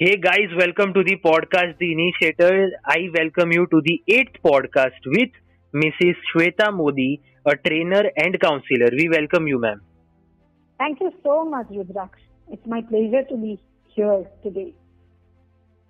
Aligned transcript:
Hey 0.00 0.16
guys, 0.16 0.50
welcome 0.56 0.94
to 0.94 1.02
the 1.02 1.16
podcast 1.16 1.76
The 1.78 1.90
Initiator. 1.90 2.70
I 2.86 3.08
welcome 3.12 3.50
you 3.50 3.66
to 3.66 3.80
the 3.84 4.00
eighth 4.06 4.36
podcast 4.44 5.00
with 5.06 5.30
Mrs. 5.74 6.14
Shweta 6.28 6.72
Modi, 6.72 7.20
a 7.44 7.56
trainer 7.56 8.04
and 8.16 8.38
counselor. 8.40 8.90
We 8.92 9.08
welcome 9.08 9.48
you, 9.48 9.58
ma'am. 9.58 9.80
Thank 10.78 11.00
you 11.00 11.10
so 11.24 11.44
much, 11.44 11.66
Rudraksh. 11.70 12.22
It's 12.48 12.64
my 12.64 12.80
pleasure 12.82 13.24
to 13.28 13.36
be 13.36 13.60
here 13.88 14.24
today. 14.44 14.72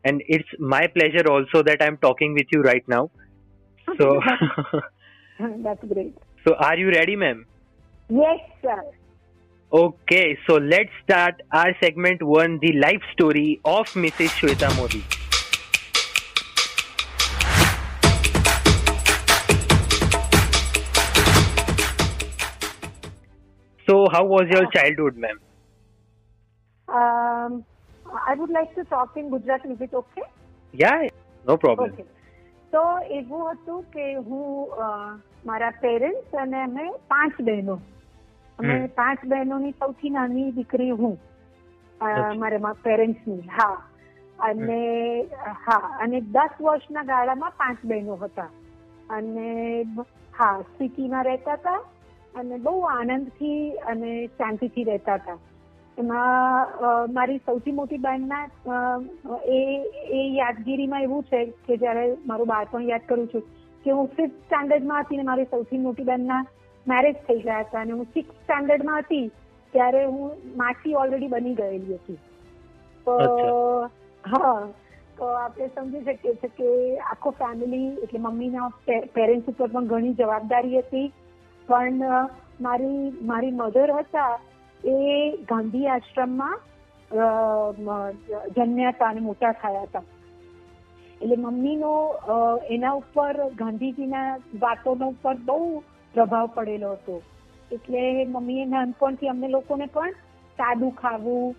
And 0.04 0.22
it's 0.26 0.48
my 0.58 0.86
pleasure 0.86 1.30
also 1.30 1.62
that 1.64 1.82
I'm 1.82 1.98
talking 1.98 2.32
with 2.32 2.46
you 2.50 2.62
right 2.62 2.88
now. 2.88 3.10
So, 3.98 4.22
That's 5.38 5.84
great. 5.84 6.16
so 6.46 6.54
are 6.54 6.78
you 6.78 6.88
ready, 6.88 7.14
ma'am? 7.14 7.44
Yes, 8.08 8.40
sir. 8.62 8.82
Okay, 9.71 10.37
so 10.45 10.55
let's 10.55 10.91
start 11.03 11.41
our 11.51 11.75
segment 11.79 12.21
one, 12.21 12.59
the 12.59 12.73
life 12.73 13.01
story 13.11 13.59
of 13.65 13.87
Mrs. 13.95 14.29
Shweta 14.31 14.69
Modi. 14.77 15.03
So, 23.87 24.07
how 24.11 24.23
was 24.25 24.47
your 24.49 24.65
childhood, 24.71 25.17
ma'am? 25.17 25.39
Um, 26.87 27.65
I 28.27 28.33
would 28.35 28.49
like 28.49 28.73
to 28.75 28.83
talk 28.85 29.17
in 29.17 29.29
Gujarati. 29.29 29.69
Is 29.69 29.81
it 29.81 29.93
okay? 29.93 30.21
Yeah, 30.73 31.07
no 31.45 31.57
problem. 31.57 31.91
Okay 31.91 32.05
તો 32.73 32.83
એવું 33.17 33.41
હતું 33.49 33.79
કે 33.93 34.05
હું 34.27 34.45
અ, 34.83 34.85
મારા 35.45 35.67
parents 35.83 36.31
અને 36.43 36.59
અમે 36.67 36.85
પાંચ 37.11 37.35
બહેનો 37.49 37.75
અમે 38.58 38.76
પાંચ 38.94 39.24
બહેનોની 39.26 39.74
સૌથી 39.74 40.10
નાની 40.10 40.46
દીકરી 40.52 40.90
હું. 40.92 41.18
મારા 42.36 42.74
પેરેન્ટ્સની 42.84 43.42
હા. 43.50 43.76
અને 44.38 44.78
હા 45.64 45.90
અને 46.00 46.20
દસ 46.30 46.56
વર્ષના 46.60 47.04
ગાળામાં 47.04 47.58
પાંચ 47.58 47.84
બહેનો 47.84 48.16
હતા. 48.16 48.48
અને 49.10 49.46
હા 50.34 50.56
સિટીમાં 50.72 51.24
રહેતા 51.24 51.56
હતા 51.56 51.78
અને 52.34 52.58
બહુ 52.60 52.74
આનંદથી 52.88 53.60
અને 53.86 54.10
શાંતિથી 54.32 54.84
રહેતા 54.84 55.18
હતા. 55.18 55.38
એમાં 55.98 57.12
મારી 57.12 57.40
સૌથી 57.46 57.72
મોટી 57.72 57.98
બહેનના 57.98 58.44
એ 59.52 59.62
એ 60.12 60.20
યાદગીરીમાં 60.34 61.02
એવું 61.02 61.24
છે 61.24 61.40
કે 61.66 61.78
જ્યારે 61.78 62.04
મારું 62.26 62.50
બાળપણ 62.52 62.90
યાદ 62.90 63.08
કરું 63.08 63.26
છું 63.28 63.44
કે 63.86 63.90
હું 63.92 64.08
ફિફ્થ 64.10 64.36
સ્ટાન્ડર્ડમાં 64.44 65.04
હતી 65.04 65.16
ને 65.16 65.24
મારી 65.24 65.48
સૌથી 65.50 65.80
મોટી 65.80 66.04
બહેનના 66.04 66.42
મેરેજ 66.90 67.16
થઈ 67.26 67.40
ગયા 67.42 67.62
હતા 67.62 67.82
અને 67.82 67.92
હું 67.92 68.08
સિક્સ 68.14 68.34
સ્ટાન્ડર્ડમાં 68.36 69.04
હતી 69.04 69.26
ત્યારે 69.74 70.02
હું 70.06 70.26
માસી 70.56 70.98
ઓલરેડી 71.02 71.32
બની 71.34 71.54
ગયેલી 71.54 71.96
હતી. 71.96 72.18
તો 73.06 73.14
હા 74.24 74.58
તો 75.18 75.24
આપણે 75.36 75.68
સમજી 75.68 76.02
શકીએ 76.02 76.34
છીએ 76.34 76.52
કે 76.58 76.68
આખો 77.06 77.30
ફેમિલી 77.38 77.88
એટલે 78.02 78.20
મમ્મીના 78.20 78.68
પેરેન્ટ્સ 79.14 79.50
ઉપર 79.52 79.68
પણ 79.68 79.90
ઘણી 79.92 80.18
જવાબદારી 80.20 80.78
હતી. 80.80 81.08
પણ 81.68 82.02
મારી 82.60 83.02
મારી 83.26 83.56
મધર 83.56 83.90
હતા 83.96 84.32
એ 84.82 84.96
ગાંધી 85.48 85.88
આશ્રમમાં 85.88 86.56
જન્મ્યા 88.56 88.92
હતા 88.92 89.08
અને 89.08 89.20
મોટા 89.20 89.52
થયા 89.60 89.84
હતા. 89.84 90.06
એટલે 91.20 91.36
મમ્મીનો 91.36 91.92
એના 92.70 92.94
ઉપર 92.94 93.34
ગાંધીજીના 93.60 94.28
વાતોનો 94.60 95.08
ઉપર 95.08 95.36
બહુ 95.46 95.58
પ્રભાવ 96.18 96.52
પડેલો 96.58 96.92
હતો. 96.92 97.16
એટલે 97.70 98.04
મમ્મીએ 98.26 98.66
નાનપણથી 98.66 99.32
અમને 99.32 99.48
લોકોને 99.54 99.86
પણ 99.96 100.14
સાદું 100.58 100.94
ખાવું 101.00 101.56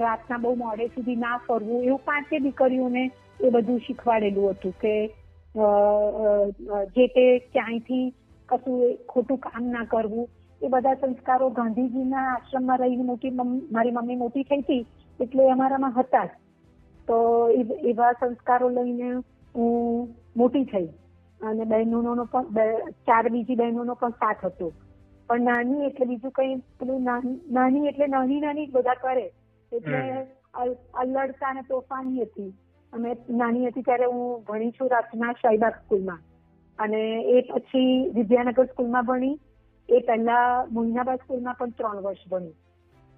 રાતના 0.00 0.42
બહુ 0.42 0.50
મોડે 0.60 0.84
સુધી 0.94 1.22
ના 1.22 1.38
ફરવું 1.46 1.84
એવું 1.86 2.04
પાંચે 2.04 2.36
દીકરીઓને 2.44 3.02
એ 3.40 3.50
બધું 3.54 3.80
શીખવાડેલું 3.86 4.52
હતું 4.52 4.74
કે 4.82 4.94
જે 6.94 7.04
તે 7.14 7.24
ક્યાંયથી 7.54 8.06
કશું 8.48 8.76
ખોટું 9.08 9.38
કામ 9.46 9.64
ના 9.74 9.86
કરવું. 9.92 10.28
એ 10.60 10.68
બધા 10.68 11.00
સંસ્કારો 11.00 11.48
ગાંધીજીના 11.58 12.26
આશ્રમમાં 12.30 12.80
રહીને 12.82 13.04
મોટી 13.10 13.34
મારી 13.38 13.96
મમ્મી 13.96 14.22
મોટી 14.22 14.44
થઈ 14.44 14.62
હતી 14.62 14.82
એટલે 15.20 15.50
અમારામાં 15.52 15.94
હતા 15.98 16.26
જ. 16.26 16.32
તો 17.08 17.16
એવા 17.90 18.12
સંસ્કારો 18.20 18.68
લઈને 18.76 19.08
હું 19.54 20.08
મોટી 20.36 20.64
થઈ. 20.72 20.88
અને 21.42 21.64
બહેનોનો 21.64 22.24
પણ 22.24 22.42
ચાર 22.90 23.28
બીજી 23.28 23.56
બહેનોનો 23.56 23.94
પણ 23.94 24.10
સાથ 24.10 24.44
હતો. 24.44 24.72
પણ 25.28 25.40
નાની 25.40 25.86
એટલે 25.86 26.06
બીજું 26.06 26.30
કઈ 26.30 26.54
પેલું 26.54 27.02
નાની 27.50 27.86
એટલે 27.86 28.06
નાની 28.06 28.40
નાની 28.40 28.66
બધા 28.66 28.94
કરે. 28.94 29.32
એટલે. 29.72 30.26
અલ્લડતા 30.94 31.48
અને 31.48 31.62
તોફાની 31.62 32.22
હતી. 32.22 32.54
અમે 32.92 33.16
નાની 33.30 33.66
હતી 33.66 33.82
ત્યારે 33.82 34.04
હું 34.04 34.44
ભણી 34.44 34.70
છું 34.70 34.88
રચના 34.88 35.32
શાહીબાગ 35.32 35.72
સ્કૂલમાં. 35.72 36.18
અને 36.78 37.22
એ 37.22 37.40
પછી 37.40 38.10
વિદ્યાનગર 38.14 38.64
સ્કૂલમાં 38.64 39.06
ભણી. 39.06 39.38
એ 39.88 40.00
પહેલા 40.00 40.66
મોહિનાબાદ 40.70 41.18
સ્કૂલમાં 41.18 41.54
પણ 41.54 41.70
ત્રણ 41.70 41.96
વર્ષ 41.96 42.28
ભણી. 42.30 42.52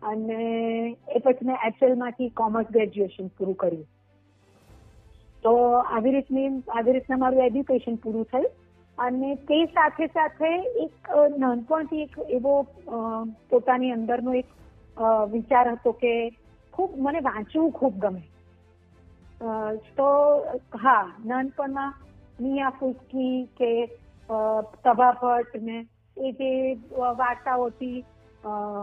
અને 0.03 0.39
એ 1.09 1.19
પછી 1.19 1.47
મેં 1.47 1.56
એચએલમાંથી 1.66 2.28
કોમર્સ 2.28 2.66
ગ્રેજ્યુએશન 2.71 3.27
પૂરું 3.27 3.54
કર્યું. 3.54 3.87
તો 5.42 5.53
આવી 5.91 6.10
રીતની 6.10 6.48
આવી 6.70 6.92
રીતના 6.92 7.16
મારું 7.19 7.41
એજ્યુકેશન 7.41 7.97
પૂરું 7.97 8.26
થયું. 8.26 8.50
અને 8.98 9.30
તે 9.48 9.58
સાથે 9.66 10.06
સાથે 10.08 10.50
એક 10.84 11.08
નાનપણથી 11.38 12.03
એક 12.03 12.19
એવો 12.30 12.53
પોતાની 13.50 13.92
અંદરનો 13.92 14.34
એક 14.34 14.50
વિચાર 15.30 15.66
હતો 15.69 15.92
કે 15.94 16.12
ખૂબ 16.75 16.91
મને 16.98 17.20
વાંચવું 17.20 17.72
ખૂબ 17.72 17.94
ગમે. 17.98 18.22
તો 19.97 20.08
હા 20.78 21.04
નાનપણમાં 21.25 21.94
મિયા 22.41 22.70
ફુસકી 22.72 23.34
કે 23.59 23.70
અ, 24.28 24.36
તભા 24.84 25.12
ભટ્ટ 25.14 25.62
ને 25.62 25.78
એ 26.16 26.32
જે 26.32 26.50
વાર્તાઓ 27.19 27.64
હતી 27.66 28.04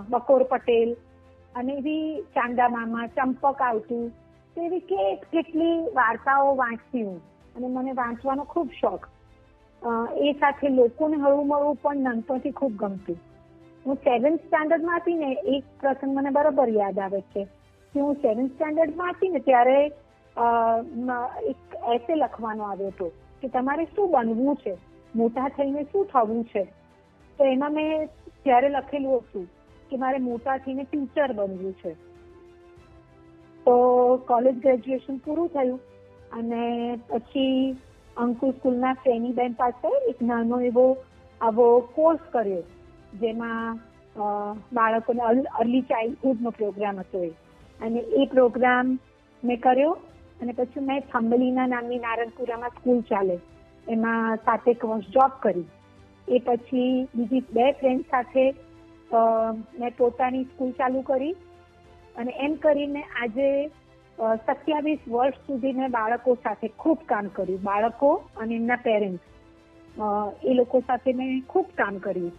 બકોર 0.09 0.43
પટેલ 0.45 0.91
અને 1.55 1.73
એવી 1.73 2.03
ચાંદા 2.35 2.69
મામા 2.69 3.07
ચંપક 3.09 3.61
આવતું 3.61 4.03
તો 4.55 4.61
એવી 4.61 4.79
કે 4.89 5.15
કેટલી 5.33 5.75
વાર્તાઓ 5.95 6.55
વાંચતી 6.55 7.03
હું 7.03 7.21
અને 7.55 7.67
મને 7.67 7.91
વાંચવાનો 7.91 8.43
ખૂબ 8.43 8.69
શોખ. 8.81 9.07
એ 10.17 10.31
સાથે 10.33 10.67
લોકોને 10.69 11.17
હળવું 11.17 11.47
મળવું 11.47 11.75
પણ 11.75 12.03
નાનપણથી 12.03 12.51
ખૂબ 12.51 12.73
ગમતું. 12.73 13.17
હું 13.85 13.95
સેવન્થ 13.97 14.41
સ્ટાન્ડર્ડમાં 14.41 14.99
હતી 14.99 15.13
ને, 15.13 15.29
એક 15.47 15.63
પ્રસંગ 15.79 16.17
મને 16.17 16.29
બરાબર 16.29 16.69
યાદ 16.69 16.99
આવે 16.99 17.21
છે. 17.21 17.43
કે 17.93 17.99
હું 17.99 18.15
સેવન્થ 18.15 18.51
સ્ટાન્ડર્ડમાં 18.51 19.11
હતી 19.11 19.29
ને, 19.29 19.39
ત્યારે 19.39 19.77
એક 21.51 21.61
એસે 21.93 22.15
લખવાનો 22.15 22.63
આવ્યો 22.63 22.87
હતો 22.87 23.07
કે 23.41 23.47
તમારે 23.47 23.85
શું 23.85 24.11
બનવું 24.11 24.55
છે? 24.55 24.73
મોટા 25.15 25.47
થઈને 25.49 25.83
શું 25.83 26.05
થવું 26.13 26.43
છે? 26.45 26.63
તો 27.39 27.45
એમાં 27.45 27.73
મેં 27.73 28.05
ત્યારે 28.43 28.69
લખેલું 28.69 29.17
હતું 29.17 29.45
કે 29.89 29.97
મારે 29.97 30.17
મોટા 30.19 30.57
થઈને 30.57 30.83
ટીચર 30.83 31.33
બનવું 31.33 31.73
છે. 31.73 31.91
તો 33.69 33.77
કોલેજ 34.29 34.55
ગ્રેજ્યુએશન 34.63 35.17
પૂરું 35.25 35.49
થયું 35.53 35.79
અને 36.31 36.63
પછી 37.09 37.53
અંકુર 38.17 38.51
સ્કૂલના 38.53 38.93
ફેનીબેન 39.03 39.53
પાસે 39.59 39.89
એક 40.11 40.21
નાનો 40.29 40.57
એવો 40.69 40.85
આવો 41.41 41.65
કોર્સ 41.95 42.23
કર્યો, 42.33 42.63
જેમાં 43.13 43.79
બાળકોને 44.73 45.21
અર્લી 45.59 45.81
ચાઇલ્ડહુડનો 45.91 46.51
પ્રોગ્રામ 46.51 47.01
હતો 47.01 47.19
એ. 47.23 47.31
અને 47.79 47.99
એ 48.19 48.25
પ્રોગ્રામ 48.33 48.87
મેં 49.43 49.59
કર્યો 49.59 49.91
અને 50.41 50.55
પછી 50.57 50.85
મેં 50.87 51.05
થંબલીના 51.11 51.67
નામની 51.73 51.99
નારણપુરામાં 51.99 52.75
સ્કૂલ 52.77 53.03
ચાલે, 53.11 53.35
એમાં 53.87 54.41
સાથે 54.45 54.71
વર્ષ 54.83 55.13
જોબ 55.15 55.37
કરી. 55.43 55.67
એ 56.27 56.39
પછી 56.39 56.89
બીજી 57.15 57.45
બે 57.53 57.67
ફ્રેન્ડ 57.79 58.09
સાથે 58.09 58.45
મેં 59.79 59.95
પોતાની 59.97 60.43
સ્કૂલ 60.43 60.71
ચાલુ 60.71 61.01
કરી 61.01 61.35
અને 62.15 62.31
એમ 62.37 62.53
કરીને 62.55 63.01
આજે 63.21 63.49
સત્યાવીસ 64.47 64.99
વર્ષ 65.09 65.47
સુધી 65.47 65.73
મેં 65.73 65.91
બાળકો 65.91 66.35
સાથે 66.43 66.67
ખૂબ 66.79 66.99
કામ 67.05 67.27
કર્યું. 67.27 67.61
બાળકો 67.63 68.09
અને 68.37 68.55
એમના 68.55 68.75
પેરેન્ટ્સ 68.75 69.25
એ 70.43 70.53
લોકો 70.53 70.79
સાથે 70.79 71.13
મેં 71.13 71.41
ખૂબ 71.49 71.67
કામ 71.77 71.97
કર્યું. 71.97 72.31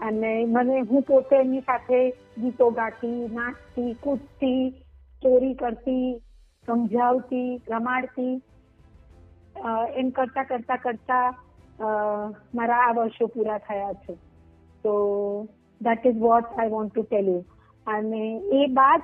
અને 0.00 0.32
મને 0.44 0.80
હું 0.80 1.02
પોતે 1.02 1.36
એમની 1.36 1.60
સાથે 1.60 2.10
ગીતો 2.10 2.70
ગાતી, 2.70 3.28
નાચતી, 3.32 3.92
કૂદતી 4.02 4.70
ચોરી 5.22 5.54
કરતી, 5.54 6.08
સમજાવતી, 6.68 7.50
રમાડતી. 7.70 8.34
એમ 9.96 10.08
કરતા 10.10 10.44
કરતા 10.44 10.76
કરતા 10.76 11.26
મારા 12.54 12.82
આ 12.86 12.92
વર્ષો 12.92 13.26
પૂરા 13.26 13.58
થયા 13.58 13.92
છે. 13.92 14.14
તો 14.84 14.92
that 15.80 16.06
is 16.06 16.18
what 16.18 16.46
I 16.58 16.70
want 16.70 16.94
to 16.94 17.02
tell 17.02 17.28
you 17.28 17.42
અને 17.86 18.22
એ 18.58 18.60
બાદ 18.78 19.02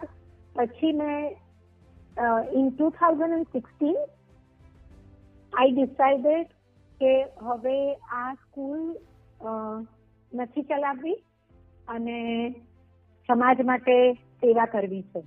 પછી 0.57 0.93
મેં 1.01 1.19
in 2.61 2.71
two 2.71 2.91
thousand 2.99 3.37
and 3.37 3.53
sixteen 3.53 3.99
I 5.53 5.75
decided 5.75 6.49
કે 7.01 7.13
હવે 7.47 7.77
આ 8.19 8.31
સ્કૂલ 8.35 8.83
નથી 10.33 10.69
ચલાવવી 10.71 11.19
અને 11.89 12.19
સમાજ 13.29 13.63
માટે 13.71 13.97
સેવા 14.41 14.73
કરવી 14.75 15.05
છે. 15.13 15.23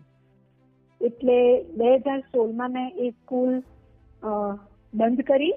એટલે 1.02 1.38
બે 1.78 1.90
હજાર 1.98 2.22
સોળમાં 2.32 2.72
મેં 2.72 2.90
એ 2.98 3.10
સ્કૂલ 3.12 3.56
બંધ 4.94 5.24
કરી 5.30 5.56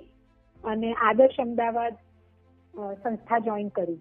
અને 0.64 0.88
આદર્શ 1.08 1.38
અમદાવાદ 1.44 1.94
સંસ્થા 3.02 3.44
જોઈન 3.46 3.70
કરી. 3.70 4.00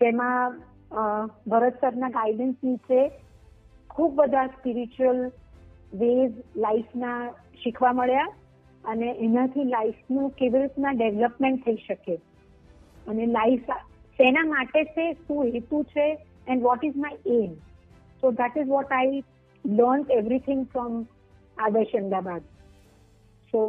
જેમાં 0.00 0.62
ભરત 1.46 1.80
સરના 1.80 2.08
ગાઈડન્સ 2.08 2.56
નીચે 2.64 3.08
ખૂબ 3.90 4.14
બધા 4.14 4.46
સ્પિરિચ્યુઅલ 4.46 5.24
વેઝ 5.94 6.32
લાઈફના 6.56 7.30
શીખવા 7.62 7.92
મળ્યા 7.92 8.28
અને 8.84 9.08
એનાથી 9.18 9.64
લાઈફનું 9.64 10.30
કેવી 10.30 10.62
રીતના 10.62 10.90
ડેવલપમેન્ટ 10.90 11.64
થઈ 11.64 11.76
શકે. 11.88 12.16
અને 13.08 13.26
લાઈફ 13.26 13.70
શેના 14.18 14.44
માટે 14.44 14.84
છે, 14.84 15.12
શું 15.12 15.44
હેતુ 15.44 15.82
છે 15.82 16.06
and 16.48 16.62
what 16.62 16.84
is 16.84 16.96
my 16.96 17.18
aim 17.26 17.54
so 18.20 18.30
that 18.30 18.58
is 18.58 18.68
what 18.68 18.92
I 18.92 19.22
learn 19.64 20.04
everything 20.10 20.66
from 20.72 21.06
Adarsh 21.58 21.96
Ahmedabad 21.96 22.42
so 23.52 23.60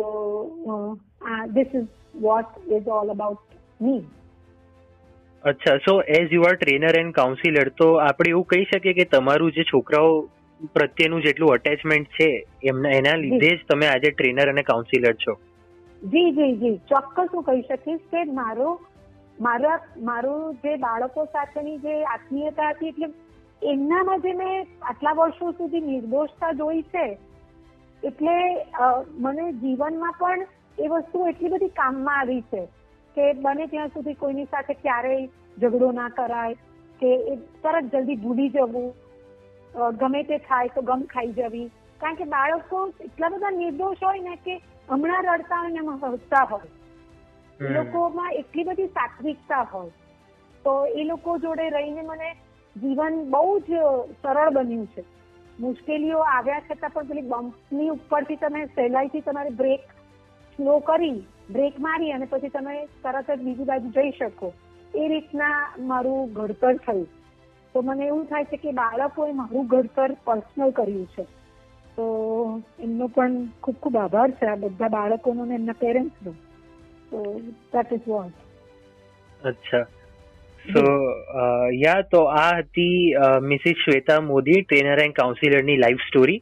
this 1.53 1.69
is 1.73 1.87
what 2.21 2.47
is 2.67 2.87
all 2.87 3.09
about 3.09 3.39
me. 3.81 3.95
અચ્છા 5.45 5.77
so 5.77 5.93
as 6.15 6.31
you 6.31 6.43
are 6.43 6.55
trainer 6.55 6.97
and 6.99 7.13
counsellor 7.13 7.69
તો 7.79 7.87
આપણે 8.03 8.29
એવું 8.29 8.45
કહી 8.45 8.65
શકીએ 8.65 8.93
કે 8.93 9.05
તમારું 9.05 9.51
જે 9.51 9.63
છોકરાઓ 9.63 10.13
પ્રત્યેનું 10.73 11.21
જેટલું 11.21 11.53
અટેચમેન્ટ 11.53 12.15
છે 12.19 12.29
એમના 12.63 12.91
એના 12.91 13.15
લીધે 13.15 13.51
જ 13.51 13.67
તમે 13.67 13.87
આજે 13.87 14.07
ટ્રેનર 14.11 14.47
અને 14.49 14.63
કાઉન્સિલર 14.63 15.13
છો? 15.15 15.35
જી 16.01 16.31
જી 16.31 16.55
જી. 16.55 16.77
ચોક્કસ 16.89 17.33
હું 17.33 17.43
કહી 17.43 17.61
શકીશ 17.61 18.07
કે 18.11 18.23
મારો 18.31 18.71
મારા 19.39 19.77
મારું 20.03 20.57
જે 20.63 20.75
બાળકો 20.77 21.25
સાથેની 21.25 21.77
જે 21.77 21.95
આત્મીયતા 22.05 22.71
હતી 22.71 22.89
એટલે 22.89 23.11
એમનામાં 23.61 24.21
જે 24.21 24.33
મેં 24.33 24.55
આટલા 24.83 25.13
વર્ષો 25.13 25.51
સુધી 25.51 25.81
નિર્દોષતા 25.81 26.53
જોઈ 26.53 26.83
છે 26.95 27.05
એટલે 28.03 28.37
મને 29.19 29.45
જીવનમાં 29.61 30.17
પણ 30.19 30.47
એ 30.77 30.87
વસ્તુ 30.87 31.27
એટલી 31.27 31.49
બધી 31.49 31.75
કામમાં 31.75 32.19
આવી 32.19 32.41
છે. 32.53 32.63
કે 33.15 33.31
બને 33.39 33.67
ત્યાં 33.67 33.87
સુધી 33.87 34.13
કોઈની 34.13 34.45
સાથે 34.45 34.73
ક્યારેય 34.75 35.27
ઝઘડો 35.57 35.91
ના 35.91 36.09
કરાય 36.09 36.55
કે 36.99 37.11
તરત 37.63 37.91
જલ્દી 37.93 38.15
ભૂલી 38.15 38.49
જવું 38.49 38.87
ગમે 39.97 40.23
તે 40.23 40.37
થાય 40.47 40.73
તો 40.75 40.81
ગમ 40.81 41.05
ખાઈ 41.05 41.33
જવી. 41.33 41.67
કારણ 42.01 42.15
કે 42.15 42.25
બાળકો 42.25 42.81
એટલા 43.01 43.29
બધા 43.29 43.53
નિર્દોષ 43.57 44.03
હોય 44.03 44.21
ને 44.21 44.35
કે 44.45 44.55
હમણાં 44.89 45.29
રડતા 45.29 45.59
હોય 45.59 45.69
ને 45.69 45.79
એમાં 45.79 46.01
હસતા 46.05 46.43
હોય. 46.43 46.71
લોકોમાં 47.59 48.31
એટલી 48.33 48.63
બધી 48.63 48.87
સાત્વિકતા 48.89 49.63
હોય. 49.63 49.91
તો 50.65 50.73
એ 50.95 51.03
લોકો 51.03 51.37
જોડે 51.37 51.69
રહીને 51.69 52.01
મને 52.01 52.31
જીવન 52.75 53.19
બહુ 53.29 53.59
જ 53.59 53.83
સરળ 54.21 54.49
બન્યું 54.49 54.87
છે. 54.87 55.03
મુશ્કેલીઓ 55.59 56.23
આવ્યા 56.29 56.59
છતાં 56.61 56.89
પણ 56.89 57.07
પેલી 57.07 57.29
બમ્પની 57.29 57.89
ઉપરથી 57.89 58.35
તમે 58.35 58.65
સહેલાઈથી 58.65 59.21
તમારે 59.21 59.49
બ્રેક 59.49 59.85
સ્લો 60.59 60.79
કરી 60.79 61.19
બ્રેક 61.49 61.79
મારી 61.79 62.11
અને 62.11 62.25
પછી 62.25 62.49
તમે 62.49 62.75
તરત 63.03 63.29
જ 63.31 63.39
બીજી 63.43 63.69
બાજુ 63.71 63.89
જઈ 63.97 64.11
શકો. 64.11 64.53
એ 64.95 65.07
રીતના 65.07 65.57
મારું 65.79 66.33
ઘડતર 66.33 66.75
થયું. 66.85 67.07
તો 67.75 67.81
મને 67.81 68.05
એવું 68.07 68.25
થાય 68.27 68.45
છે 68.51 68.57
કે 68.57 68.71
બાળકોએ 68.71 69.33
મારું 69.33 69.67
ઘડતર 69.67 70.15
પર્સનલ 70.25 70.71
કર્યું 70.71 71.07
છે. 71.15 71.25
તો 71.95 72.05
એમનો 72.79 73.07
પણ 73.07 73.35
ખૂબ 73.63 73.77
ખૂબ 73.81 73.97
આભાર 73.97 74.31
છે. 74.31 74.45
આ 74.47 74.55
બધા 74.55 74.93
બાળકોનો 74.95 75.45
ને 75.45 75.55
એમના 75.55 75.81
પેરેન્ટ્સનો 75.83 76.33
તો 77.11 77.21
દેટ 77.73 77.93
ઇઝ 77.97 78.07
વોટ 78.07 79.47
અચ્છા. 79.51 79.85
સો 80.65 80.81
યા 81.83 82.01
તો 82.11 82.21
આ 82.39 82.51
હતી 82.59 82.97
Mrs 83.51 83.77
Shweta 83.83 84.19
Modi 84.31 84.59
trainer 84.63 85.03
and 85.03 85.17
કાઉન્સિલરની 85.21 85.77
life 85.83 86.03
story 86.07 86.39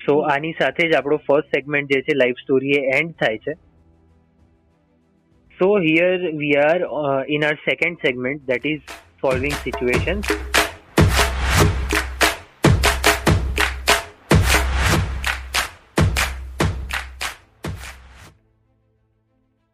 સો 0.00 0.14
આની 0.34 0.54
સાથે 0.60 0.84
જ 0.84 0.96
આપણો 0.98 1.18
ફર્સ્ટ 1.26 1.56
સેગમેન્ટ 1.56 1.94
જે 1.94 2.00
છે 2.02 2.16
લાઈફ 2.16 2.40
સ્ટોરી 2.44 2.78
એ 2.80 2.82
એન્ડ 2.98 3.14
થાય 3.22 3.38
છે. 3.46 3.54
So 5.60 5.66
here 5.76 6.32
we 6.32 6.56
are 6.56 6.82
uh, 6.98 7.22
in 7.28 7.44
our 7.44 7.56
second 7.64 7.98
segment 8.02 8.46
that 8.46 8.64
is 8.64 8.80
solving 9.20 9.54
situations. 9.64 10.28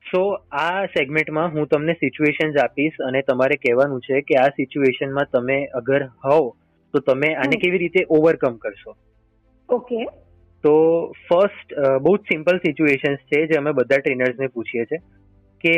સો 0.04 0.22
આ 0.52 0.86
સેગમેન્ટમાં 0.86 1.44
હું 1.50 1.68
તમને 1.68 1.94
સિચ્યુએશન્સ 2.00 2.58
આપીશ 2.62 2.98
અને 3.08 3.22
તમારે 3.28 3.58
કહેવાનું 3.64 4.00
છે 4.06 4.20
કે 4.30 4.38
આ 4.44 4.48
સિચ્યુએશનમાં 4.56 5.30
તમે 5.34 5.58
અગર 5.80 6.00
હોવ 6.24 6.48
તો 6.94 7.04
તમે 7.10 7.30
આને 7.34 7.60
કેવી 7.66 7.82
રીતે 7.84 8.00
ઓવરકમ 8.18 8.56
કરશો? 8.64 8.96
ઓકે 9.68 10.00
તો 10.64 10.74
ફર્સ્ટ 11.28 11.76
બહુ 12.08 12.16
જ 12.16 12.32
સિમ્પલ 12.32 12.58
સિચ્યુએશન્સ 12.66 13.22
છે 13.34 13.44
જે 13.52 13.60
અમે 13.62 13.76
બધા 13.82 14.00
ટ્રેનર્સને 14.00 14.50
પૂછીએ 14.56 14.84
છીએ. 14.84 15.00
કે 15.66 15.76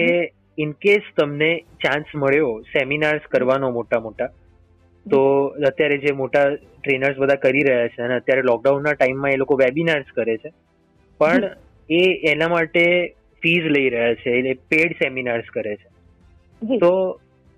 ઇન 0.58 0.72
કેસ 0.82 1.10
તમને 1.16 1.50
ચાન્સ 1.84 2.14
મળ્યો 2.16 2.52
સેમિનાર્સ 2.68 3.28
કરવાનો 3.30 3.70
મોટા 3.70 4.00
મોટા 4.00 4.30
તો 5.06 5.20
અત્યારે 5.66 5.98
જે 5.98 6.12
મોટા 6.12 6.46
ટ્રેનર્સ 6.54 7.18
બધા 7.18 7.42
કરી 7.42 7.62
રહ્યા 7.62 7.88
છે 7.88 8.02
અને 8.02 8.14
અત્યારે 8.14 8.42
લોકડાઉનના 8.42 8.92
ટાઈમમાં 8.92 9.30
એ 9.30 9.36
લોકો 9.36 9.56
વેબિનાર્સ 9.56 10.10
કરે 10.14 10.36
છે. 10.36 10.50
પણ 11.20 11.44
એ 11.90 12.02
એના 12.32 12.48
માટે 12.48 12.82
ફીઝ 13.42 13.70
લઈ 13.76 13.88
રહ્યા 13.88 14.14
છે 14.14 14.34
એટલે 14.38 14.54
પેડ 14.68 14.92
સેમિનાર્સ 14.92 15.54
કરે 15.54 15.76
છે. 15.76 15.88
તો 16.78 16.90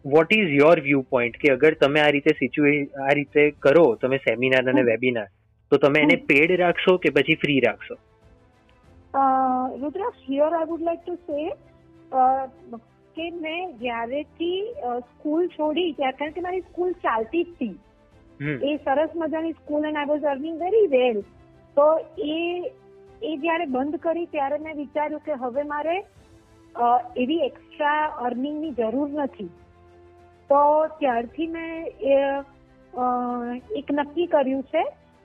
what 0.05 0.33
is 0.33 0.53
your 0.53 0.81
view 0.81 1.03
point 1.11 1.37
કે 1.37 1.53
અગર 1.53 1.73
તમે 1.81 2.01
આ 2.01 2.11
રીતે 2.11 2.31
સિચ્યુએ 2.39 2.77
આ 3.07 3.15
રીતે 3.15 3.51
કરો 3.59 3.85
તમે 4.03 4.19
સેમિનાર 4.19 4.63
અને 4.69 4.83
વેબિનાર 4.83 5.27
તો 5.73 5.77
તમે 5.77 6.01
એને 6.01 6.17
પેડ 6.29 6.55
રાખશો 6.61 6.97
કે 6.97 7.11
પછી 7.11 7.35
ફ્રી 7.35 7.61
રાખશો? 7.61 7.97
Rudraksh 9.83 10.31
here 10.31 10.53
I 10.53 10.69
would 10.69 10.83
like 10.83 11.03
to 11.07 11.15
say 11.15 11.39
કે 13.17 13.27
મેં 13.37 13.77
જ્યારેથી 13.79 14.61
સ્કૂલ 15.07 15.47
છોડી 15.55 15.93
કારણ 16.01 16.35
કે 16.37 16.41
મારી 16.41 16.61
સ્કૂલ 16.61 16.93
ચાલતી 17.05 17.45
જ 17.45 17.49
હતી. 17.51 17.77
એ 18.41 18.77
સરસ 18.85 19.17
મજાની 19.17 19.53
school 19.53 19.85
and 19.85 19.99
I 19.99 20.11
was 20.13 20.27
earning 20.33 20.57
very 20.65 20.89
well 20.95 21.19
તો 21.77 21.87
એ 22.29 22.39
એ 23.23 23.37
જ્યારે 23.37 23.67
બંધ 23.67 23.97
કરી 23.97 24.29
ત્યારે 24.35 24.59
મેં 24.59 24.77
વિચાર્યું 24.77 25.25
કે 25.25 25.35
હવે 25.43 25.63
મારે 25.73 25.97
એવી 27.17 27.41
એક્સ્ટ્રા 27.41 28.03
અર્નિંગની 28.27 28.71
જરૂર 28.73 29.11
નથી. 29.25 29.51
તો 30.51 30.61
ત્યારથી 31.01 31.47
મેં 31.47 31.71
એક 33.81 33.89
નક્કી 33.93 34.27
કર્યું 34.27 34.63
છે 34.73 34.83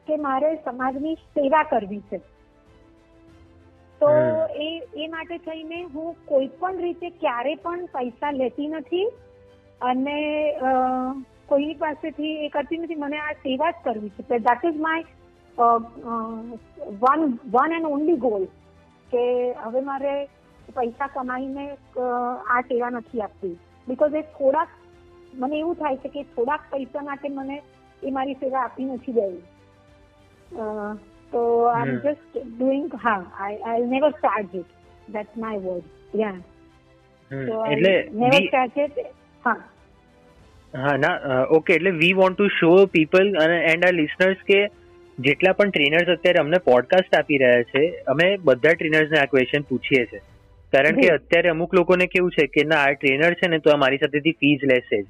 કે 0.07 0.15
મારે 0.25 0.49
સમાજની 0.65 1.15
સેવા 1.15 1.63
કરવી 1.63 2.03
છે. 2.11 2.19
તો 4.05 4.13
એ 4.61 4.69
એ 4.95 5.07
માટે 5.09 5.37
થઈને 5.45 5.77
હું 5.93 6.09
કોઈ 6.27 6.49
પણ 6.59 6.81
રીતે 6.85 7.09
ક્યારે 7.21 7.53
પણ 7.63 7.87
પૈસા 7.93 8.31
લેતી 8.33 8.67
નથી 8.69 9.05
અને 9.81 10.17
કોઈની 11.49 11.75
પાસેથી 11.75 12.33
એ 12.45 12.49
કરતી 12.49 12.77
નથી. 12.77 12.95
મને 12.97 13.17
આ 13.19 13.33
સેવા 13.43 13.71
જ 13.71 13.83
કરવી 13.85 14.13
છે. 14.17 14.39
That 14.39 14.63
is 14.63 14.79
my 14.79 15.05
one 17.01 17.21
one 17.53 17.75
and 17.77 17.89
only 17.89 18.17
goal 18.19 18.45
કે 19.09 19.23
હવે 19.63 19.81
મારે 19.89 20.13
પૈસા 20.75 21.09
કમાઈને 21.09 21.65
આ 21.97 22.61
સેવા 22.69 22.91
નથી 22.91 23.21
આપતી. 23.21 23.55
બીકોઝ 23.87 24.15
એ 24.15 24.23
થોડાક 24.37 24.69
મને 25.33 25.59
એવું 25.59 25.75
થાય 25.75 25.97
છે 25.97 26.09
કે 26.09 26.23
થોડાક 26.35 26.69
પૈસા 26.71 27.07
માટે 27.09 27.29
મને 27.31 27.57
એ 28.01 28.11
મારી 28.11 28.39
સેવા 28.41 28.63
આપી 28.63 28.87
નથી 28.87 29.17
દેવી. 29.19 29.43
So 31.31 31.67
I'm 31.67 31.91
hmm. 31.91 32.07
just 32.07 32.59
doing, 32.59 32.89
huh, 32.95 33.23
I, 33.39 33.59
I'll 33.65 33.87
never 33.87 34.11
charge 34.21 34.53
it. 34.53 34.65
That's 35.07 35.35
my 35.37 35.57
word. 35.57 35.83
Yeah. 36.13 36.37
Hmm. 37.31 37.45
So 37.47 37.63
એટલે 37.65 37.93
never 38.13 38.39
we, 38.39 38.49
charge 38.49 38.77
it. 38.77 38.99
હા 39.43 39.55
હા 40.73 40.97
ના 40.97 41.41
ઓકે 41.57 41.73
એટલે 41.73 41.91
we 41.97 42.13
want 42.13 42.37
to 42.37 42.47
show 42.55 42.71
people 42.93 43.33
અને 43.45 43.57
એન્ડ 43.73 43.87
આર 43.89 43.93
લિસનર્સ 43.93 44.45
કે 44.47 44.61
જેટલા 45.17 45.53
પણ 45.53 45.75
ટ્રેનર્સ 45.75 46.13
અત્યારે 46.15 46.41
અમને 46.41 46.61
પોડકાસ્ટ 46.69 47.19
આપી 47.19 47.41
રહ્યા 47.43 47.67
છે 47.73 47.83
અમે 48.13 48.29
બધા 48.49 48.77
ટ્રેનર્સને 48.79 49.19
આ 49.19 49.27
ક્વેશ્ચન 49.33 49.67
પૂછીએ 49.69 50.05
છીએ 50.05 50.23
કારણ 50.73 51.01
કે 51.01 51.11
અત્યારે 51.17 51.53
અમુક 51.53 51.77
લોકોને 51.79 52.07
કેવું 52.15 52.35
છે 52.37 52.47
કે 52.55 52.65
ના 52.71 52.81
આ 52.87 52.97
ટ્રેનર 53.01 53.37
છે 53.41 53.51
ને 53.53 53.61
તો 53.67 53.75
આ 53.75 53.81
મારી 53.83 54.01
સાથેથી 54.03 54.35
ફીઝ 54.41 54.65
લેશે 54.73 54.97
જ 54.97 55.05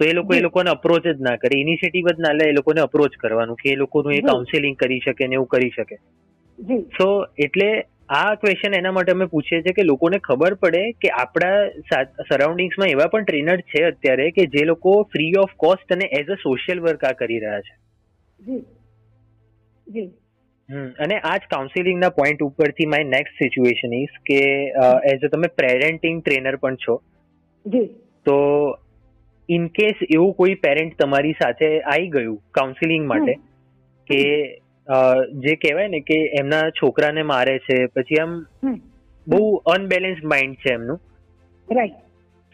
તો 0.00 0.04
એ 0.04 0.12
લોકો 0.12 0.34
એ 0.34 0.42
લોકોને 0.42 0.70
અપ્રોચ 0.72 1.02
જ 1.04 1.16
ના 1.20 1.36
કરે. 1.38 1.56
ઇનિશિયેટિવ 1.56 2.10
જ 2.10 2.20
ના 2.20 2.34
લે 2.34 2.46
એ 2.46 2.54
લોકોને 2.54 2.80
અપ્રોચ 2.82 3.16
કરવાનું 3.16 3.56
કે 3.56 3.70
એ 3.70 3.76
લોકોનું 3.76 4.14
એ 4.14 4.22
કાઉન્સેલિંગ 4.24 4.76
કરી 4.76 5.00
શકે 5.02 5.26
ને 5.26 5.34
એવું 5.34 5.48
કરી 5.48 5.70
શકે. 5.72 5.96
સો 6.92 7.06
એટલે 7.38 7.68
આ 8.14 8.34
ક્વેશ્ચન 8.36 8.74
એના 8.74 8.92
માટે 8.92 9.12
અમે 9.12 9.26
પૂછીએ 9.28 9.60
છીએ 9.60 9.74
કે 9.74 9.84
લોકોને 9.84 10.18
ખબર 10.20 10.56
પડે 10.58 10.82
કે 10.98 11.12
આપણા 11.14 11.94
સરાઉન્ડિંગ્સમાં 12.28 12.90
એવા 12.90 13.08
પણ 13.08 13.26
ટ્રેનર 13.26 13.64
છે 13.66 13.84
અત્યારે 13.86 14.28
કે 14.32 14.46
જે 14.50 14.64
લોકો 14.66 14.94
ફ્રી 15.08 15.32
ઓફ 15.38 15.56
કોસ્ટ 15.58 15.92
અને 15.92 16.08
એઝ 16.12 16.30
અ 16.30 16.40
સોશિયલ 16.40 16.82
વર્ક 16.82 17.02
આ 17.02 17.16
કરી 17.16 17.40
રહ્યા 17.40 17.62
છે. 17.62 17.74
અને 20.98 21.16
આ 21.22 21.36
જ 21.36 21.48
કાઉન્સિલિંગના 21.48 22.10
પોઈન્ટ 22.12 22.44
ઉપરથી 22.46 22.88
માય 22.88 23.08
નેક્સ્ટ 23.08 23.42
સિચ્યુએશન 23.42 23.94
ઇઝ 23.94 24.16
કે 24.24 24.40
એઝ 25.06 25.22
અ 25.22 25.30
તમે 25.30 25.52
પેરેન્ટિંગ 25.56 26.22
ટ્રેનર 26.22 26.58
પણ 26.58 26.76
છો. 26.78 26.96
તો 28.26 28.36
ઇન 29.48 29.66
કેસ 29.68 29.94
એવું 30.14 30.32
કોઈ 30.34 30.54
પેરેન્ટ 30.54 31.02
તમારી 31.02 31.32
સાથે 31.32 31.80
આવી 31.80 32.08
ગયું 32.08 32.38
કાઉન્સિલિંગ 32.50 33.08
માટે 33.08 33.34
કે 34.06 34.20
જે 35.34 35.54
કહેવાય 35.56 35.88
ને 35.88 36.00
કે 36.00 36.18
એમના 36.38 36.70
છોકરાને 36.70 37.22
મારે 37.22 37.58
છે 37.58 37.86
પછી 37.86 38.20
આમ 38.22 38.34
બહુ 39.28 39.54
અનબેલેન્સ 39.66 40.24
માઇન્ડ 40.24 40.56
છે 40.56 40.72
એમનું. 40.72 41.00
રાઈટ 41.68 41.94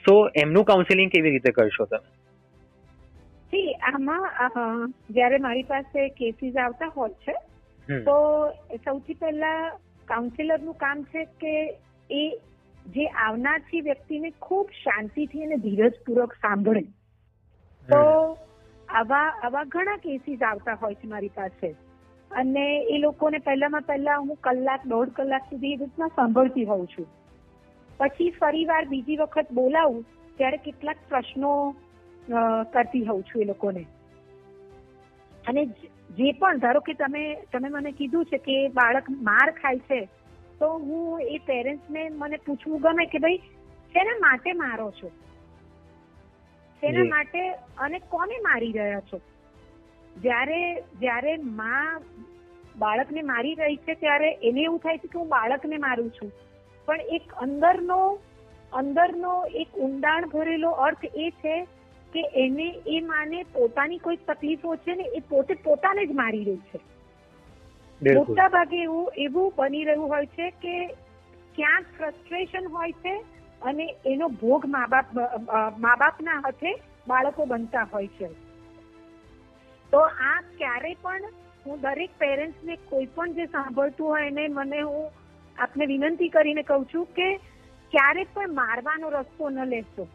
સો 0.04 0.14
એમનું 0.36 0.64
કાઉન્સેલિંગ 0.64 1.10
કેવી 1.10 1.30
રીતે 1.30 1.50
કરશો 1.50 1.84
તમે? 1.84 2.06
સી 3.50 3.72
આમાં 3.72 4.92
જ્યારે 5.10 5.38
મારી 5.38 5.62
પાસે 5.62 6.08
કેસીસ 6.08 6.56
આવતા 6.56 6.86
હોય 6.86 7.10
છે 7.10 7.34
તો 7.98 8.16
સૌથી 8.76 9.14
પહેલા 9.14 9.78
કાઉન્સિલરનું 10.04 10.74
કામ 10.74 11.02
છે 11.02 11.24
કે 11.24 11.54
એ 12.10 12.22
જે 12.86 13.06
આવનાર 13.06 13.58
છે 13.58 13.80
વ્યક્તિને 13.80 14.30
ખૂબ 14.30 14.70
શાંતિથી 14.70 15.42
અને 15.42 15.56
ધીરજપૂર્વક 15.56 16.32
સાંભળે. 16.32 16.82
તો 17.88 18.38
આવા 18.88 19.28
આવા 19.42 19.64
ઘણા 19.64 19.96
કેસીસ 19.96 20.42
આવતા 20.42 20.74
હોય 20.74 20.94
છે 20.94 21.08
મારી 21.08 21.28
પાસે. 21.28 21.74
અને 22.30 22.80
એ 22.90 22.98
લોકોને 22.98 23.38
પહેલામાં 23.38 23.80
પહેલા 23.80 24.16
હું 24.16 24.36
કલાક 24.36 24.86
દોઢ 24.86 25.08
કલાક 25.08 25.42
સુધી 25.42 25.72
એ 25.72 25.76
રીતના 25.76 26.06
સાંભળતી 26.06 26.64
હોઉં 26.64 26.86
છું. 26.86 27.06
પછી 27.98 28.30
ફરી 28.30 28.64
વાર 28.64 28.84
બીજી 28.84 29.16
વખત 29.16 29.46
બોલાવું 29.52 30.04
ત્યારે 30.36 30.56
કેટલાક 30.56 30.96
પ્રશ્નો 31.08 31.74
કરતી 32.72 33.04
હોઉં 33.04 33.22
છું 33.22 33.42
એ 33.42 33.44
લોકોને. 33.44 33.86
અને 35.48 35.66
જે 36.10 36.32
પણ 36.32 36.58
ધારો 36.58 36.80
કે 36.80 36.92
તમે 36.92 37.34
તમે 37.52 37.68
મને 37.68 37.92
કીધું 37.92 38.24
છે 38.24 38.38
કે 38.38 38.68
બાળક 38.68 39.10
માર 39.10 39.50
ખાય 39.50 39.78
છે 39.78 40.08
તો 40.62 40.70
હું 40.78 41.20
એ 41.20 41.38
પેરેન્ટ્સને 41.38 42.08
મને 42.10 42.36
પૂછવું 42.36 42.80
ગમે 42.80 43.06
કે 43.06 43.18
ભાઈ 43.18 43.42
શેના 43.94 44.18
માટે 44.20 44.52
મારો 44.52 44.90
છો? 44.90 45.10
શેના 46.82 47.04
માટે 47.04 47.40
અને 47.76 47.98
કોને 47.98 48.36
મારી 48.42 48.72
રહ્યા 48.72 49.00
છો? 49.12 49.20
જ્યારે 50.16 50.60
જ્યારે 51.00 51.36
માં 51.36 52.02
બાળકને 52.76 53.22
મારી 53.22 53.54
રહી 53.54 53.76
છે 53.76 53.94
ત્યારે 53.94 54.32
એને 54.42 54.62
એવું 54.62 54.78
થાય 54.78 54.98
છે 54.98 55.08
કે 55.08 55.18
હું 55.18 55.28
બાળકને 55.28 55.78
મારું 55.78 56.10
છું. 56.10 56.32
પણ 56.88 57.00
એક 57.10 57.34
અંદરનો 57.36 58.00
અંદરનો 58.72 59.34
એક 59.54 59.76
ઊંડાણ 59.76 60.28
ભરેલો 60.28 60.70
અર્થ 60.70 61.04
એ 61.04 61.30
છે 61.42 61.56
કે 62.12 62.22
એને 62.34 62.68
એ 62.86 63.00
માને 63.00 63.44
પોતાની 63.52 63.98
કોઈ 63.98 64.16
તકલીફો 64.16 64.76
છે 64.76 64.94
ને 64.94 65.10
એ 65.14 65.20
પોતે 65.28 65.54
પોતાને 65.54 66.06
જ 66.06 66.12
મારી 66.12 66.44
રહી 66.44 66.62
છે. 66.72 66.80
મોટા 68.02 68.48
ભાગે 68.48 68.78
એવું 68.82 69.10
એવું 69.16 69.52
બની 69.56 69.84
રહ્યું 69.84 70.08
હોય 70.08 70.26
છે 70.26 70.50
કે 70.62 70.86
ક્યાંક 71.58 71.86
ફ્રસ્ટ્રેશન 71.98 72.66
હોય 72.66 72.92
છે 72.92 73.14
અને 73.62 73.86
એનો 74.06 74.28
ભોગ 74.28 74.66
મા 74.66 74.86
બાપ 74.86 75.12
મા 75.78 75.96
બાપના 75.96 76.40
હાથે 76.40 76.72
બાળકો 77.08 77.46
બનતા 77.46 77.86
હોય 77.92 78.06
છે. 78.06 78.28
તો 79.92 80.00
આ 80.00 80.40
ક્યારે 80.58 80.92
પણ 81.02 81.24
હું 81.66 81.80
દરેક 81.80 82.18
પેરેન્ટ્સને 82.18 82.76
કોઈ 82.76 83.06
પણ 83.06 83.32
જે 83.32 83.46
સાંભળતું 83.46 84.06
હોય 84.06 84.26
એને 84.26 84.48
મને 84.48 84.80
હું 84.80 85.10
આપને 85.58 85.86
વિનંતી 85.86 86.28
કરીને 86.28 86.62
કહું 86.62 86.86
છું 86.94 87.06
કે 87.14 87.30
ક્યારે 87.92 88.24
પણ 88.34 88.54
મારવાનો 88.54 89.10
રસ્તો 89.10 89.50
ન 89.50 89.64
લેશો. 89.64 90.08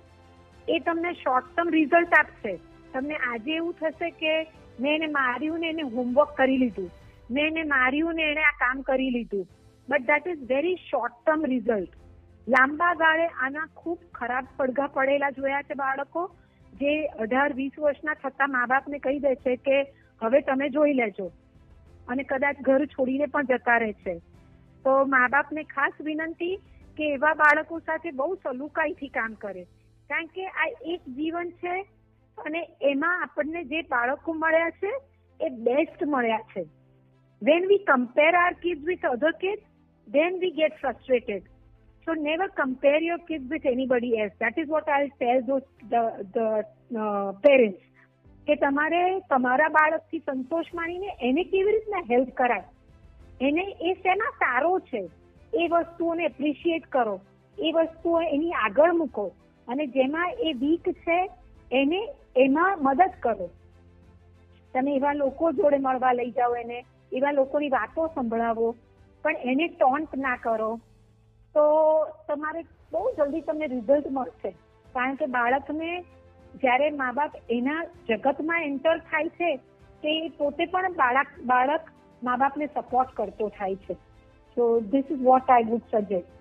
એ 0.67 0.79
તમને 0.79 1.13
શોર્ટ 1.13 1.51
ટર્મ 1.55 1.69
રિઝલ્ટ 1.69 2.13
આપશે. 2.19 2.59
તમને 2.93 3.15
આજે 3.15 3.51
એવું 3.55 3.73
થશે 3.73 4.09
કે 4.21 4.33
મેં 4.79 4.95
એને 4.95 5.07
માર્યું 5.07 5.59
ને 5.59 5.69
એને 5.69 5.81
હોમવર્ક 5.81 6.37
કરી 6.37 6.57
લીધું. 6.57 6.89
મેં 7.31 7.47
એને 7.47 7.63
માર્યું 7.63 8.15
ને 8.15 8.23
એને 8.23 8.41
આ 8.41 8.51
કામ 8.51 8.81
કરી 8.81 9.09
લીધું. 9.09 9.47
But 9.89 10.01
that 10.01 10.27
is 10.27 10.51
very 10.51 10.75
short 10.75 11.13
term 11.25 11.45
result 11.45 11.89
લાંબા 12.47 12.93
ગાળે 12.93 13.27
આના 13.27 13.67
ખૂબ 13.75 13.99
ખરાબ 14.13 14.45
પડઘા 14.57 14.87
પડેલા 14.87 15.29
જોયા 15.29 15.61
છે 15.61 15.73
બાળકો, 15.73 16.35
જે 16.73 17.05
અઢાર, 17.05 17.53
વીસ 17.53 17.71
વર્ષના 17.79 18.13
થતા 18.13 18.47
મા 18.47 18.65
બાપને 18.65 18.97
કહી 18.97 19.19
દે 19.19 19.35
છે 19.35 19.55
કે, 19.55 19.81
હવે 20.21 20.41
તમે 20.41 20.69
જોઈ 20.69 20.93
લેજો. 20.93 21.31
અને 22.07 22.23
કદાચ 22.23 22.55
ઘર 22.61 22.85
છોડીને 22.85 23.25
પણ 23.25 23.43
જતા 23.43 23.77
રહે 23.77 23.93
છે. 23.93 24.19
તો 24.83 25.05
મા 25.05 25.27
બાપને 25.27 25.63
ખાસ 25.63 25.93
વિનંતી 26.01 26.55
કે 26.97 27.13
એવા 27.13 27.33
બાળકો 27.33 27.79
સાથે 27.79 28.11
બહુ 28.11 28.35
સલુકાઈથી 28.35 29.07
કામ 29.07 29.33
કરે. 29.33 29.63
કારણ 30.09 30.25
કે 30.25 30.47
આ 30.47 30.65
એક 30.81 31.01
જીવન 31.09 31.49
છે 31.49 31.81
અને 32.37 32.67
એમાં 32.81 33.21
આપણને 33.21 33.63
જે 33.63 33.81
બાળકો 33.81 34.33
મળ્યા 34.33 34.69
છે, 34.69 34.91
એ 35.41 35.49
બેસ્ટ 35.49 36.03
મળ્યા 36.03 36.37
છે. 36.37 36.76
When 37.41 37.67
we 37.67 37.83
compare 37.89 38.33
our 38.35 38.53
kids 38.55 38.83
with 38.85 39.03
other 39.05 39.33
kids, 39.33 39.63
then 40.07 40.39
we 40.39 40.51
get 40.53 40.79
frustrated. 40.79 41.43
So 42.07 42.13
never 42.13 42.47
compare 42.55 43.01
your 43.01 43.19
kids 43.19 43.49
with 43.49 43.65
anybody 43.65 44.11
else. 44.19 44.35
That 44.39 44.57
is 44.57 44.67
what 44.67 44.87
I'll 44.87 45.13
tell 45.19 45.41
those 45.41 45.67
the 45.89 46.03
the 46.33 46.47
uh, 46.97 47.31
parents. 47.45 47.83
કે 48.47 48.55
તમારે 48.55 48.99
તમારા 49.31 49.69
બાળકથી 49.69 50.19
સંતોષ 50.19 50.67
માનીને 50.73 51.09
એને 51.29 51.41
કેવી 51.45 51.73
રીતના 51.75 52.03
help 52.11 52.29
કરાય 52.37 52.67
એને 53.41 53.65
એ 53.89 53.95
શેના 54.03 54.29
સારો 54.43 54.69
છે 54.89 55.01
એ 55.53 55.65
વસ્તુઓને 55.73 56.23
એપ્રિશિએટ 56.29 56.85
કરો 56.89 57.15
એ 57.57 57.73
વસ્તુઓ 57.77 58.21
એની 58.27 58.53
આગળ 58.61 58.93
મૂકો 59.01 59.25
અને 59.67 59.83
જેમાં 59.97 60.39
એ 60.47 60.53
વીક 60.61 60.87
છે 61.03 61.17
એને 61.71 61.99
એમાં 62.35 62.85
મદદ 62.85 63.19
કરો 63.25 63.49
તમે 64.73 64.95
એવા 64.99 65.15
લોકો 65.15 65.51
જોડે 65.59 65.79
મળવા 65.79 66.13
લઈ 66.13 66.31
જાઓ 66.31 66.55
એને 66.63 66.79
એવા 67.11 67.31
લોકોની 67.31 67.69
વાતો 67.69 68.07
સંભળાવો 68.15 68.67
પણ 69.25 69.49
એને 69.51 69.67
ટોન્ટ 69.69 70.15
ના 70.17 70.37
કરો 70.37 70.69
તો 71.55 71.65
તમારે 72.27 72.61
બહુ 72.91 73.03
જલ્દી 73.17 73.41
તમને 73.41 73.67
રિઝલ્ટ 73.67 74.09
મળશે. 74.11 74.51
કારણ 74.95 75.15
કે 75.15 75.27
બાળકને 75.35 75.91
જ્યારે 76.55 76.89
મા 77.01 77.11
બાપ 77.13 77.37
એના 77.49 77.81
જગતમાં 78.09 78.63
એન્ટર 78.63 78.97
થાય 79.11 79.35
છે 79.37 79.51
તે 80.03 80.15
પોતે 80.37 80.65
પણ 80.65 80.97
બાળક 81.01 81.37
બાળક 81.45 81.93
મા 82.21 82.37
બાપને 82.37 82.69
સપોર્ટ 82.69 83.15
કરતો 83.15 83.49
થાય 83.57 83.83
છે. 83.87 83.95
So 84.57 84.63
this 84.91 85.11
is 85.11 85.23
what 85.23 85.49
I 85.49 85.69
would 85.71 85.85
suggest 85.89 86.33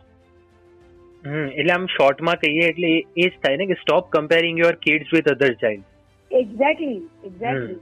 એટલે 1.24 1.72
આમ 1.72 1.86
શોર્ટમાં 1.94 2.38
કહીએ 2.42 2.64
એટલે 2.68 2.90
એ 2.92 3.24
જ 3.24 3.32
થાય 3.42 3.56
ને 3.56 3.66
કે 3.66 3.76
stop 3.80 4.08
comparing 4.10 4.62
your 4.62 4.74
kids 4.86 5.12
with 5.12 5.30
other 5.32 5.50
child 5.62 5.84
exactly 6.30 7.00
exactly 7.24 7.78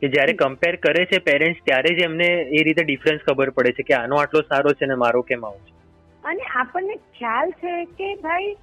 કે 0.00 0.08
જ્યારે 0.08 0.32
કમ્પેર 0.40 0.76
કરે 0.84 1.04
છે 1.04 1.18
પેરેન્ટ્સ 1.24 1.64
ત્યારે 1.64 1.94
જ 1.94 2.04
એમને 2.04 2.28
એ 2.58 2.62
રીતે 2.64 2.82
ડિફરન્સ 2.84 3.20
ખબર 3.26 3.50
પડે 3.50 3.72
છે 3.72 3.82
કે 3.82 3.94
આનો 3.94 4.16
આટલો 4.16 4.40
સારો 4.42 4.72
છે 4.72 4.86
ને 4.86 4.96
મારો 5.04 5.22
કેમ 5.30 5.46
આવો 5.46 5.60
છે. 5.66 5.72
અને 6.24 6.42
આપણને 6.60 6.96
ખ્યાલ 7.18 7.50
છે 7.62 7.84
કે 7.98 8.08
ભાઈ 8.22 8.54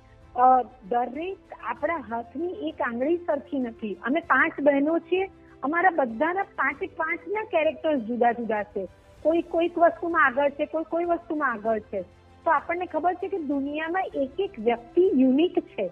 દરેક 0.89 1.53
આપણા 1.63 1.97
હાથની 2.09 2.69
એક 2.69 2.81
આંગળી 2.81 3.17
સરખી 3.27 3.59
નથી. 3.59 3.93
અમે 4.05 4.19
પાંચ 4.31 4.59
બહેનો 4.61 4.99
છીએ 4.99 5.25
અમારા 5.63 5.93
બધાના 5.95 6.43
પાંચે 6.55 6.87
પાંચના 6.97 7.43
કેરેક્ટર્સ 7.53 8.01
જુદા 8.07 8.31
જુદા 8.31 8.63
છે. 8.63 8.85
કોઈ 9.23 9.41
કોઈક 9.53 9.77
વસ્તુમાં 9.77 10.25
આગળ 10.25 10.49
છે 10.49 10.65
કોઈ 10.65 10.89
કોઈ 10.91 11.05
વસ્તુમાં 11.05 11.51
આગળ 11.51 11.79
છે. 11.79 12.01
તો 12.45 12.51
આપણને 12.51 12.85
ખબર 12.85 13.13
છે 13.13 13.27
કે 13.27 13.39
દુનિયામાં 13.51 14.09
એક 14.15 14.39
એક 14.39 14.59
વ્યક્તિ 14.59 15.05
યુનિક 15.21 15.59
છે. 15.69 15.87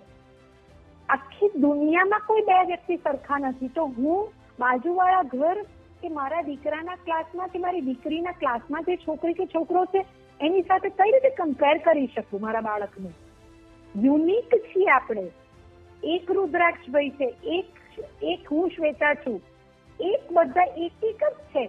આખી 1.10 1.50
દુનિયામાં 1.60 2.28
કોઈ 2.28 2.42
બે 2.42 2.60
વ્યક્તિ 2.68 2.96
સરખા 2.98 3.38
નથી. 3.38 3.68
તો 3.68 3.86
હું 3.98 4.30
બાજુવાળા 4.60 5.24
ઘર 5.24 5.62
કે 6.02 6.10
મારા 6.10 6.42
દીકરાના 6.42 6.96
ક્લાસમાં 6.96 7.48
કે 7.48 7.60
મારી 7.60 7.82
દીકરીના 7.82 8.32
ક્લાસમાં 8.32 8.84
જે 8.84 8.96
છોકરી 8.96 9.34
કે 9.34 9.46
છોકરો 9.46 9.86
છે, 9.86 10.06
એની 10.42 10.62
સાથે 10.62 10.90
કઈ 10.90 11.12
રીતે 11.12 11.30
કમ્પેર 11.30 11.78
કરી 11.78 12.08
શકું 12.08 12.42
મારા 12.42 12.62
બાળકને? 12.62 13.10
યુનિક 13.96 14.56
છીએ 14.56 14.90
આપણે. 14.90 15.32
એક 16.04 16.32
રુદ્રાક્ષભાઈ 16.32 17.10
છે, 17.10 17.36
એક 17.44 17.66
એક 18.24 18.52
હું 18.52 18.70
શ્વેતા 18.70 19.14
છું. 19.14 19.42
એક 20.00 20.34
બધા 20.34 20.64
એક 20.78 20.92
એક 21.04 21.24
જ 21.24 21.34
છે. 21.34 21.66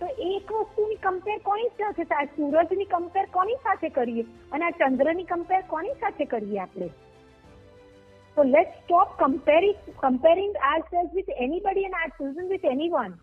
તો 0.00 0.06
એક 0.06 0.52
વસ્તુની 0.52 0.94
કમ્પેર 0.94 1.38
કોની 1.38 1.68
સાથે 1.68 2.24
સૂરજની 2.24 2.84
કમ્પેર 2.84 3.26
કોની 3.26 3.54
સાથે 3.54 3.88
કરીએ? 3.88 4.22
અને 4.52 4.64
આ 4.64 4.70
ચંદ્રની 4.70 5.24
કમ્પેર 5.24 5.62
કોની 5.68 5.88
સાથે 5.88 6.24
કરીએ 6.24 6.58
આપણે? 6.58 6.88
So 8.36 8.42
let's 8.42 8.76
stop 8.84 9.18
comparing 9.18 9.74
comparing 10.00 10.52
ourselves 10.66 11.10
with 11.14 11.26
anybody 11.38 11.82
and 11.84 11.94
our 11.94 12.10
children 12.18 12.46
with 12.48 12.64
anyone. 12.70 13.16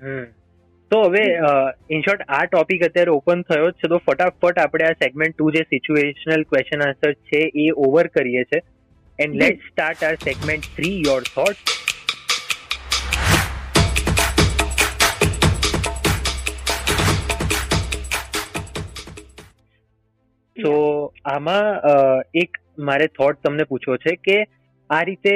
Hmm. 0.00 0.26
તો 0.90 0.98
હવે 1.06 1.22
ઇન 1.94 2.04
શોર્ટ 2.04 2.22
આ 2.36 2.42
ટોપિક 2.52 2.84
અત્યારે 2.86 3.12
ઓપન 3.14 3.42
થયો 3.48 3.72
છે. 3.72 3.90
તો 3.92 3.98
ફટાફટ 4.04 4.60
આપણે 4.64 4.86
આ 4.90 4.98
સેગમેન્ટ 5.00 5.34
ટુ 5.38 5.48
જે 5.56 5.64
સિચ્યુએશનલ 5.72 6.44
ક્વેશ્ચન 6.52 6.84
આન્સર 6.86 7.10
છે 7.30 7.40
એ 7.64 7.66
ઓવર 7.86 8.04
કરીએ 8.14 8.44
છીએ 8.52 8.62
and 9.18 9.42
let 9.42 9.66
start 9.70 10.06
our 10.10 10.14
segment 10.28 10.70
three 10.78 10.94
your 11.08 11.26
thought 11.34 11.74
તો 20.56 20.72
આમાં 21.34 21.68
એક 22.44 22.62
મારે 22.78 23.06
થોટ 23.08 23.40
તમને 23.42 23.64
પૂછવો 23.64 23.96
છે 23.96 24.14
કે 24.24 24.36
આ 24.90 25.04
રીતે 25.04 25.32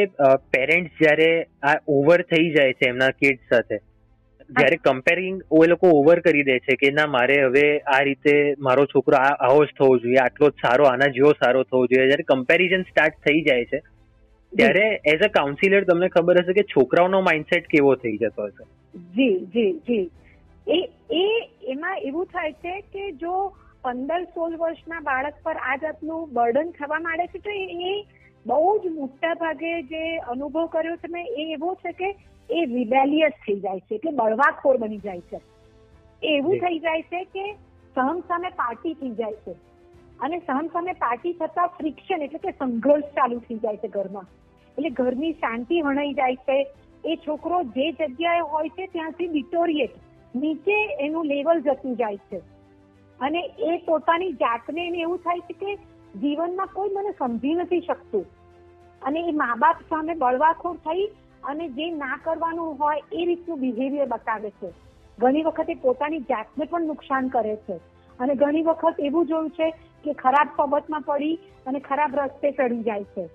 પેરેન્ટ્સ 0.51 1.01
જ્યારે 1.01 1.31
આ 1.63 1.79
ઓવર 1.89 2.23
થઈ 2.23 2.53
જાય 2.53 2.73
છે 2.73 2.89
એમના 2.89 3.11
કિડ્સ 3.19 3.49
સાથે, 3.51 3.79
જ્યારે 4.51 4.79
કમ્પેરિંગ 4.85 5.41
એ 5.59 5.67
લોકો 5.67 5.93
ઓવર 5.95 6.21
કરી 6.21 6.45
દે 6.45 6.59
છે 6.61 6.77
કે 6.77 6.91
ના, 6.91 7.07
મારે 7.09 7.39
હવે 7.39 7.65
આ 7.95 8.03
રીતે 8.03 8.35
મારો 8.61 8.87
છોકરો 8.87 9.21
આવો 9.21 9.65
જ 9.65 9.79
થવો 9.79 9.91
જોઈએ, 9.99 10.21
આટલો 10.21 10.51
જ 10.51 10.67
સારો, 10.67 10.87
આના 10.87 11.11
જેવો 11.13 11.33
સારો 11.39 11.65
થવો 11.65 11.83
જોઈએ, 11.87 12.07
જયારે 12.07 12.29
કમ્પેરિઝન 12.29 12.87
સ્ટાર્ટ 12.91 13.21
થઈ 13.29 13.43
જાય 13.43 13.65
છે, 13.65 13.83
ત્યારે 14.53 14.87
એઝ 15.07 15.23
અ 15.23 15.31
કાઉન્સિલર 15.37 15.85
તમને 15.85 16.09
ખબર 16.09 16.43
હશે 16.43 16.53
કે 16.53 16.65
છોકરાઓનો 16.73 17.23
માઇન્ડસેટ 17.23 17.69
કેવો 17.69 17.95
થઈ 17.97 18.17
જતો 18.19 18.49
હશે. 18.49 18.69
જી 19.15 19.37
જી 19.55 19.73
જી. 19.87 20.07
એ 20.67 20.81
એ, 21.19 21.25
એમાં 21.69 22.03
એવું 22.03 22.27
થાય 22.27 22.53
છે 22.63 22.75
કે 22.93 23.11
જો 23.19 23.37
પંદર 23.85 24.25
સોળ 24.25 24.57
વર્ષના 24.57 25.01
બાળક 25.01 25.35
પર 25.43 25.57
આ 25.57 25.77
જાતનું 25.77 26.33
બર્ડન 26.33 26.71
થવા 26.71 26.99
માંડે 26.99 27.27
છે 27.27 27.39
તો 27.39 27.51
એ 27.51 28.07
બહુ 28.47 28.79
જ 28.79 28.87
મોટા 28.87 29.35
ભાગે 29.35 29.83
જે 29.83 30.17
અનુભવ 30.17 30.67
કર્યો 30.67 30.97
છે 30.97 31.09
મેં 31.09 31.27
એ 31.37 31.53
એવો 31.53 31.75
છે 31.75 31.93
કે 31.93 32.11
એ 32.51 32.65
રિબેલિયસ 32.65 33.33
થઈ 33.33 33.61
જાય 33.61 33.81
છે 33.81 33.95
એટલે 33.95 34.11
બળવાખોર 34.11 34.77
બની 34.77 34.99
જાય 34.99 35.21
છે. 35.21 35.41
એવું 36.23 36.57
થઈ 36.57 36.79
જાય 36.79 37.03
છે 37.03 37.25
કે 37.25 37.53
સહન 37.95 38.21
સામે 38.21 38.49
પાર્ટી 38.49 38.95
થઈ 38.95 39.11
જાય 39.11 39.33
છે. 39.33 39.53
અને 40.21 40.39
સહન 40.39 40.67
સામે 40.67 40.93
પાર્ટી 40.93 41.33
થતા 41.33 41.67
ફ્રિક્શન 41.67 42.23
એટલે 42.23 42.39
કે 42.39 42.51
સંઘર્ષ 42.51 43.05
ચાલુ 43.05 43.39
થઈ 43.39 43.55
જાય 43.55 43.77
છે 43.77 43.89
ઘરમાં. 43.89 44.29
એટલે 44.79 44.91
ઘરની 44.91 45.33
શાંતિ 45.33 45.81
હણાઈ 45.81 46.13
જાય 46.13 46.37
છે. 46.37 46.67
એ 47.05 47.17
છોકરો 47.17 47.63
જે 47.63 47.93
જગ્યાએ 47.93 48.41
હોય 48.41 48.69
છે 48.69 48.87
ત્યાંથી 48.87 49.27
ડિટોરિએટ 49.27 49.91
નીચે 50.37 50.77
એનું 51.01 51.27
લેવલ 51.27 51.61
જતું 51.61 51.97
જાય 51.97 52.17
છે. 52.17 52.52
અને 53.23 53.41
એ 53.59 53.79
પોતાની 53.79 54.33
જાતને 54.33 54.87
એને 54.87 54.99
એવું 54.99 55.19
થાય 55.19 55.41
છે 55.41 55.53
કે 55.53 55.75
જીવનમાં 56.15 56.67
કોઈ 56.67 56.89
મને 56.89 57.11
સમજી 57.11 57.55
નથી 57.55 57.81
શકતું. 57.81 58.25
અને 59.03 59.21
એ 59.29 59.33
મા 59.33 59.55
બાપ 59.55 59.77
સામે 59.81 60.15
બળવાખોર 60.15 60.77
થઈ 60.77 61.07
અને 61.43 61.69
જે 61.69 61.91
ના 61.91 62.17
કરવાનું 62.25 62.79
હોય 62.79 63.01
એ 63.13 63.25
રીતનું 63.25 63.61
બિહેવિયર 63.61 64.09
બતાવે 64.09 64.51
છે. 64.51 64.73
ઘણી 65.19 65.43
વખત 65.43 65.71
એ 65.71 65.75
પોતાની 65.75 66.19
જાતને 66.19 66.65
પણ 66.65 66.87
નુકસાન 66.87 67.29
કરે 67.29 67.57
છે. 67.57 67.81
અને 68.19 68.35
ઘણી 68.35 68.63
વખત 68.63 68.95
એવું 68.99 69.27
જોયું 69.27 69.51
છે 69.51 69.71
કે 70.05 70.13
ખરાબ 70.13 70.49
બાબતમાં 70.57 71.01
પડી 71.01 71.39
અને 71.67 71.79
ખરાબ 71.79 72.15
રસ્તે 72.15 72.51
ચડી 72.51 72.83
જાય 72.83 73.05
છે. 73.05 73.29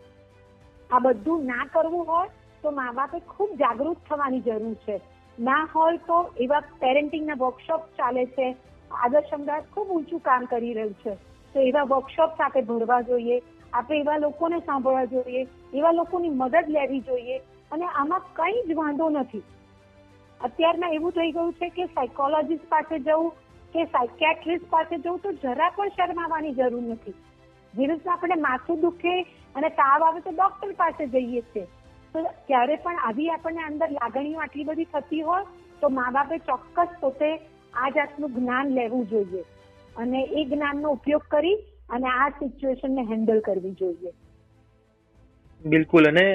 આ 0.89 0.99
બધું 0.99 1.45
ના 1.45 1.65
કરવું 1.73 2.07
હોય 2.07 2.29
તો 2.63 2.71
મા 2.71 2.91
બાપે 2.91 3.19
ખૂબ 3.19 3.49
જાગૃત 3.49 3.97
થવાની 4.09 4.39
જરૂર 4.39 4.73
છે. 4.73 5.01
ના 5.39 5.67
હોય 5.75 5.97
તો 5.97 6.29
એવા 6.37 6.59
પેરેન્ટિંગના 6.59 7.33
વર્કશોપ 7.33 7.81
ચાલે 7.97 8.25
છે. 8.25 8.55
આદર્શ 8.91 9.33
અમદાવાદ 9.33 9.63
ખૂબ 9.73 9.89
ઊંચું 9.89 10.19
કામ 10.19 10.45
કરી 10.45 10.73
રહ્યું 10.73 10.93
છે. 10.93 11.15
તો 11.55 11.59
એવા 11.59 11.83
વર્કશોપ 11.83 12.41
આપણે 12.41 12.61
ભરવા 12.61 13.01
જોઈએ, 13.01 13.41
આપણે 13.73 13.99
એવા 13.99 14.17
લોકોને 14.17 14.59
સાંભળવા 14.59 15.05
જોઈએ, 15.05 15.47
એવા 15.73 15.91
લોકોની 15.91 16.29
મદદ 16.29 16.69
લેવી 16.69 16.99
જોઈએ 16.99 17.37
અને 17.71 17.85
આમાં 17.85 18.21
કંઈ 18.33 18.63
જ 18.67 18.75
વાંધો 18.75 19.09
નથી. 19.09 19.43
અત્યારમાં 20.41 20.93
એવું 20.93 21.11
થઈ 21.11 21.31
ગયું 21.31 21.53
છે 21.53 21.69
કે 21.69 21.85
સાયકોલોજીસ્ટ 21.85 22.69
પાસે 22.69 22.99
જવું, 22.99 23.31
કે 23.73 23.85
સાયકેટ્રિસ્ટ 23.85 24.69
પાસે 24.69 24.97
જવું 24.97 25.19
તો 25.19 25.31
જરા 25.31 25.69
પણ 25.69 25.89
શરમાવાની 25.89 26.51
જરૂર 26.51 26.81
નથી. 26.81 27.15
જે 27.73 27.87
રીતના 27.87 28.13
આપણે 28.13 28.35
માથું 28.35 28.81
દુખે 28.81 29.21
અને 29.55 29.69
તાવ 29.69 30.03
આવે 30.03 30.19
તો 30.19 30.31
ડોક્ટર 30.31 30.73
પાસે 30.73 31.07
જઈએ 31.07 31.41
છીએ. 31.41 31.67
તો 32.13 32.23
ત્યારે 32.47 32.75
પણ 32.75 32.99
આવી 32.99 33.29
આપણને 33.29 33.63
અંદર 33.63 33.89
લાગણીઓ 33.89 34.39
આટલી 34.39 34.63
બધી 34.63 34.83
થતી 34.83 35.21
હોય, 35.21 35.45
તો 35.81 35.89
મા 35.89 36.11
બાપે 36.11 36.37
ચોક્કસ 36.37 36.99
પોતે 36.99 37.29
આ 37.73 37.89
જાતનું 37.97 38.37
જ્ઞાન 38.37 38.71
લેવું 38.77 39.03
જોઈએ 39.11 39.43
અને 39.95 40.21
એ 40.21 40.45
જ્ઞાનનો 40.45 40.95
ઉપયોગ 40.97 41.27
કરી 41.35 41.57
અને 41.89 42.07
આ 42.13 42.29
સિચ્યુએશનને 42.39 43.05
હેન્ડલ 43.11 43.43
કરવી 43.47 43.75
જોઈએ. 43.81 44.11
બિલકુલ 45.61 46.09
અને 46.09 46.25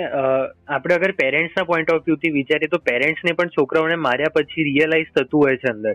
આપણે 0.77 0.95
અગર 0.95 1.13
પેરેન્ટ્સના 1.23 1.69
પોઈન્ટ 1.73 1.93
ઓફ 1.95 2.07
વ્યૂથી 2.07 2.33
વિચારીએ 2.39 2.73
તો 2.77 2.83
પેરેન્ટ્સને 2.91 3.37
પણ 3.41 3.55
છોકરાઓને 3.59 3.99
માર્યા 4.07 4.37
પછી 4.39 4.69
રિયલાઇઝ 4.71 5.11
થતું 5.11 5.45
હોય 5.45 5.61
છે 5.65 5.71
અંદર. 5.75 5.95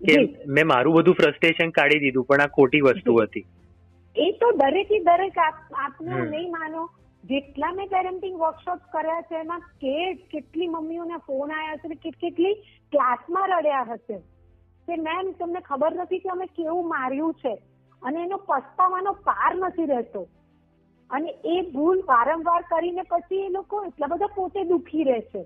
કે 0.00 0.14
મેં 0.58 0.66
મારું 0.72 0.96
બધું 0.96 1.18
ફ્રસ્ટ્રેશન 1.20 1.74
કાઢી 1.78 2.02
દીધું 2.04 2.28
પણ 2.30 2.44
આ 2.44 2.54
ખોટી 2.58 2.84
વસ્તુ 2.86 3.16
હતી. 3.18 3.44
એ 4.16 4.28
તો 4.40 4.52
દરેકે 4.62 4.96
દરેક 5.10 5.42
આપનું 5.42 6.22
નહીં 6.30 6.50
માનો. 6.52 6.86
જેટલા 7.24 7.72
મેં 7.76 7.88
પેરેન્ટિંગ 7.92 8.36
વર્કશોપ 8.40 8.80
કર્યા 8.94 9.26
છે 9.28 9.38
એમાં 9.42 9.62
કે 9.82 9.94
કેટલી 10.32 10.68
મમ્મીઓના 10.68 11.22
ફોન 11.28 11.54
આવ્યા 11.58 11.94
છે 12.02 12.14
કેટલી 12.24 12.54
ક્લાસમાં 12.92 13.54
રડ્યા 13.54 13.86
હશે. 13.90 14.18
કે 14.88 14.96
મેમ, 14.96 15.32
તમને 15.38 15.60
ખબર 15.60 15.92
નથી 15.94 16.18
કે 16.18 16.28
અમે 16.28 16.46
કેવું 16.46 16.88
માર્યું 16.88 17.34
છે? 17.34 17.54
અને 18.02 18.22
એનો 18.22 18.36
પસ્તાવાનો 18.36 19.12
પાર 19.12 19.54
નથી 19.54 19.86
રહેતો. 19.86 20.26
અને 21.10 21.30
એ 21.44 21.60
ભૂલ 21.70 21.98
વારંવાર 22.08 22.62
કરીને 22.62 23.02
પછી 23.02 23.36
એ 23.36 23.48
લોકો 23.48 23.84
એટલા 23.84 24.06
બધા 24.06 24.26
પોતે 24.26 24.64
દુખી 24.64 25.04
રહે 25.04 25.20
છે 25.20 25.42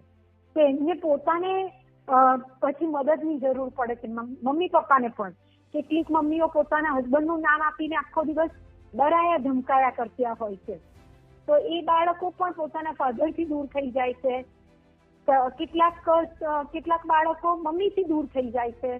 કે 0.56 0.60
એમને 0.64 0.94
પોતાને 0.94 1.52
પછી 2.60 2.86
મદદની 2.86 3.38
જરૂર 3.38 3.68
પડે 3.76 3.94
છે. 3.94 4.08
મમ્મી 4.08 4.68
પપ્પાને 4.68 5.08
પણ. 5.08 5.30
કેટલીક 5.74 6.06
મમ્મીઓ 6.10 6.46
પોતાના 6.46 6.94
હસબન્ડનું 6.94 7.40
નામ 7.40 7.62
આપીને 7.62 7.96
આખો 7.96 8.22
દિવસ 8.24 8.50
ડરાયા, 8.94 9.38
ધમકાયા 9.38 9.90
કરતા 9.90 10.32
હોય 10.40 10.56
છે. 10.56 10.76
તો 11.46 11.56
એ 11.56 11.82
બાળકો 11.82 12.30
પણ 12.30 12.52
પોતાના 12.52 12.92
ફાધરથી 12.92 13.44
દૂર 13.44 13.66
થઈ 13.66 13.90
જાય 13.90 14.14
છે. 14.14 14.42
કેટલાક 15.58 15.94
કેટલાક 16.72 17.06
બાળકો 17.06 17.56
મમ્મીથી 17.56 18.04
દૂર 18.04 18.26
થઈ 18.26 18.50
જાય 18.50 18.72
છે. 18.72 18.92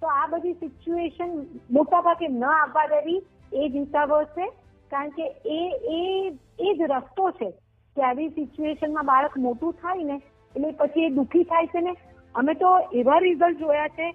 તો 0.00 0.06
આ 0.06 0.26
બધી 0.26 0.52
સિચ્યુએશન 0.52 1.46
મોટા 1.70 2.00
ભાગે 2.00 2.28
ન 2.28 2.44
આવવા 2.44 2.86
દેવી 2.86 3.22
એ 3.52 3.68
જ 3.68 3.76
હિસાબો 3.76 4.22
છે. 4.24 4.48
કારણ 4.90 5.08
કે 5.08 5.26
એ 5.46 5.60
એ 5.94 6.32
એ 6.60 6.74
જ 6.74 6.82
રસ્તો 6.82 7.30
છે 7.30 7.50
કે 7.96 8.02
આવી 8.02 8.28
સિચ્યુએશનમાં 8.28 9.06
બાળક 9.06 9.38
મોટું 9.38 9.72
થાય 9.72 10.04
ને, 10.04 10.22
એટલે 10.56 10.70
પછી 10.72 11.04
એ 11.04 11.08
દુઃખી 11.08 11.44
થાય 11.44 11.66
છે 11.66 11.80
ને. 11.80 11.96
અમે 12.34 12.54
તો 12.54 12.66
એવા 12.92 13.18
રિઝલ્ટ 13.18 13.58
જોયા 13.58 13.88
છે 13.88 14.12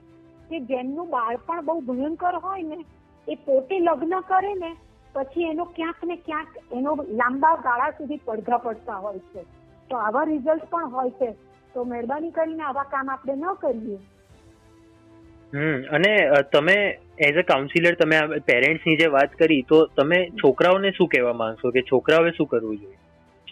કે 0.50 0.60
જેમનું 0.60 1.10
બાળપણ 1.10 1.66
બહુ 1.66 1.80
ભયંકર 1.80 2.36
હોય 2.36 2.64
ને, 2.64 2.86
એ 3.28 3.36
પોતે 3.36 3.80
લગ્ન 3.80 4.20
કરે 4.20 4.54
ને, 4.54 4.76
પછી 5.14 5.44
એનો 5.44 5.66
ક્યાંક 5.66 6.04
ને 6.04 6.16
ક્યાંક 6.16 6.48
એનો 6.72 6.96
લાંબા 6.96 7.56
ગાળા 7.56 7.90
સુધી 7.90 8.20
પડઘા 8.26 8.58
પડતા 8.58 8.96
હોય 8.96 9.20
છે. 9.20 9.44
તો 9.90 9.98
આવા 9.98 10.24
રિઝલ્ટ 10.24 10.66
પણ 10.70 10.88
હોય 10.88 11.10
છે. 11.10 11.32
તો 11.74 11.84
મહેરબાની 11.84 12.32
કરીને 12.32 12.64
આવા 12.64 12.84
કામ 12.84 13.10
આપણે 13.10 13.36
ન 13.36 13.54
કરીએ. 13.54 14.00
અને 15.92 16.12
તમે 16.54 16.76
એઝ 17.20 17.36
અ 17.36 17.42
કાઉન્સિલર 17.42 17.94
તમે 17.94 18.20
પેરેન્ટ્સની 18.40 18.96
જે 18.98 19.08
વાત 19.08 19.34
કરી, 19.34 19.62
તો 19.62 19.86
તમે 19.86 20.26
છોકરાઓને 20.44 20.92
શું 20.92 21.08
કહેવા 21.08 21.34
માંગશો? 21.34 21.72
કે 21.72 21.82
છોકરાઓએ 21.82 22.32
શું 22.32 22.48
કરવું 22.48 22.78
જોઈએ? 22.78 22.98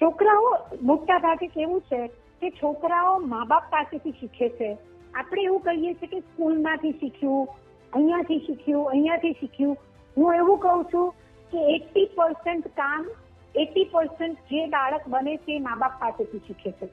છોકરાઓ 0.02 0.58
મોટા 0.82 1.18
ભાગે 1.18 1.48
કેવું 1.48 1.82
છે 1.82 2.08
કે 2.42 2.50
છોકરાઓ 2.50 3.18
મા 3.18 3.44
બાપ 3.48 3.64
પાસેથી 3.70 4.12
શીખે 4.12 4.50
છે. 4.50 4.78
આપણે 5.14 5.44
એવું 5.44 5.62
કહીએ 5.62 5.94
છીએ 5.94 6.08
કે 6.08 6.20
સ્કૂલમાંથી 6.20 6.92
શીખ્યું, 6.92 7.48
અહીંયાથી 7.94 8.40
શીખ્યું 8.40 8.90
અહીંયાથી 8.90 9.32
શીખ્યું. 9.32 9.78
હું 10.18 10.36
એવું 10.36 10.58
કહું 10.58 10.86
છું 10.94 11.12
કે 11.54 11.76
એટી 11.76 12.06
પર્સન્ટ 12.16 12.68
કામ, 12.68 13.10
એટી 13.56 13.84
પર્સન્ટ 13.84 14.38
જે 14.52 14.66
બાળક 14.68 15.08
બને 15.08 15.38
છે 15.38 15.60
મા 15.60 15.76
બાપ 15.76 15.92
પાસેથી 16.00 16.40
શીખે 16.48 16.72
છે. 16.72 16.90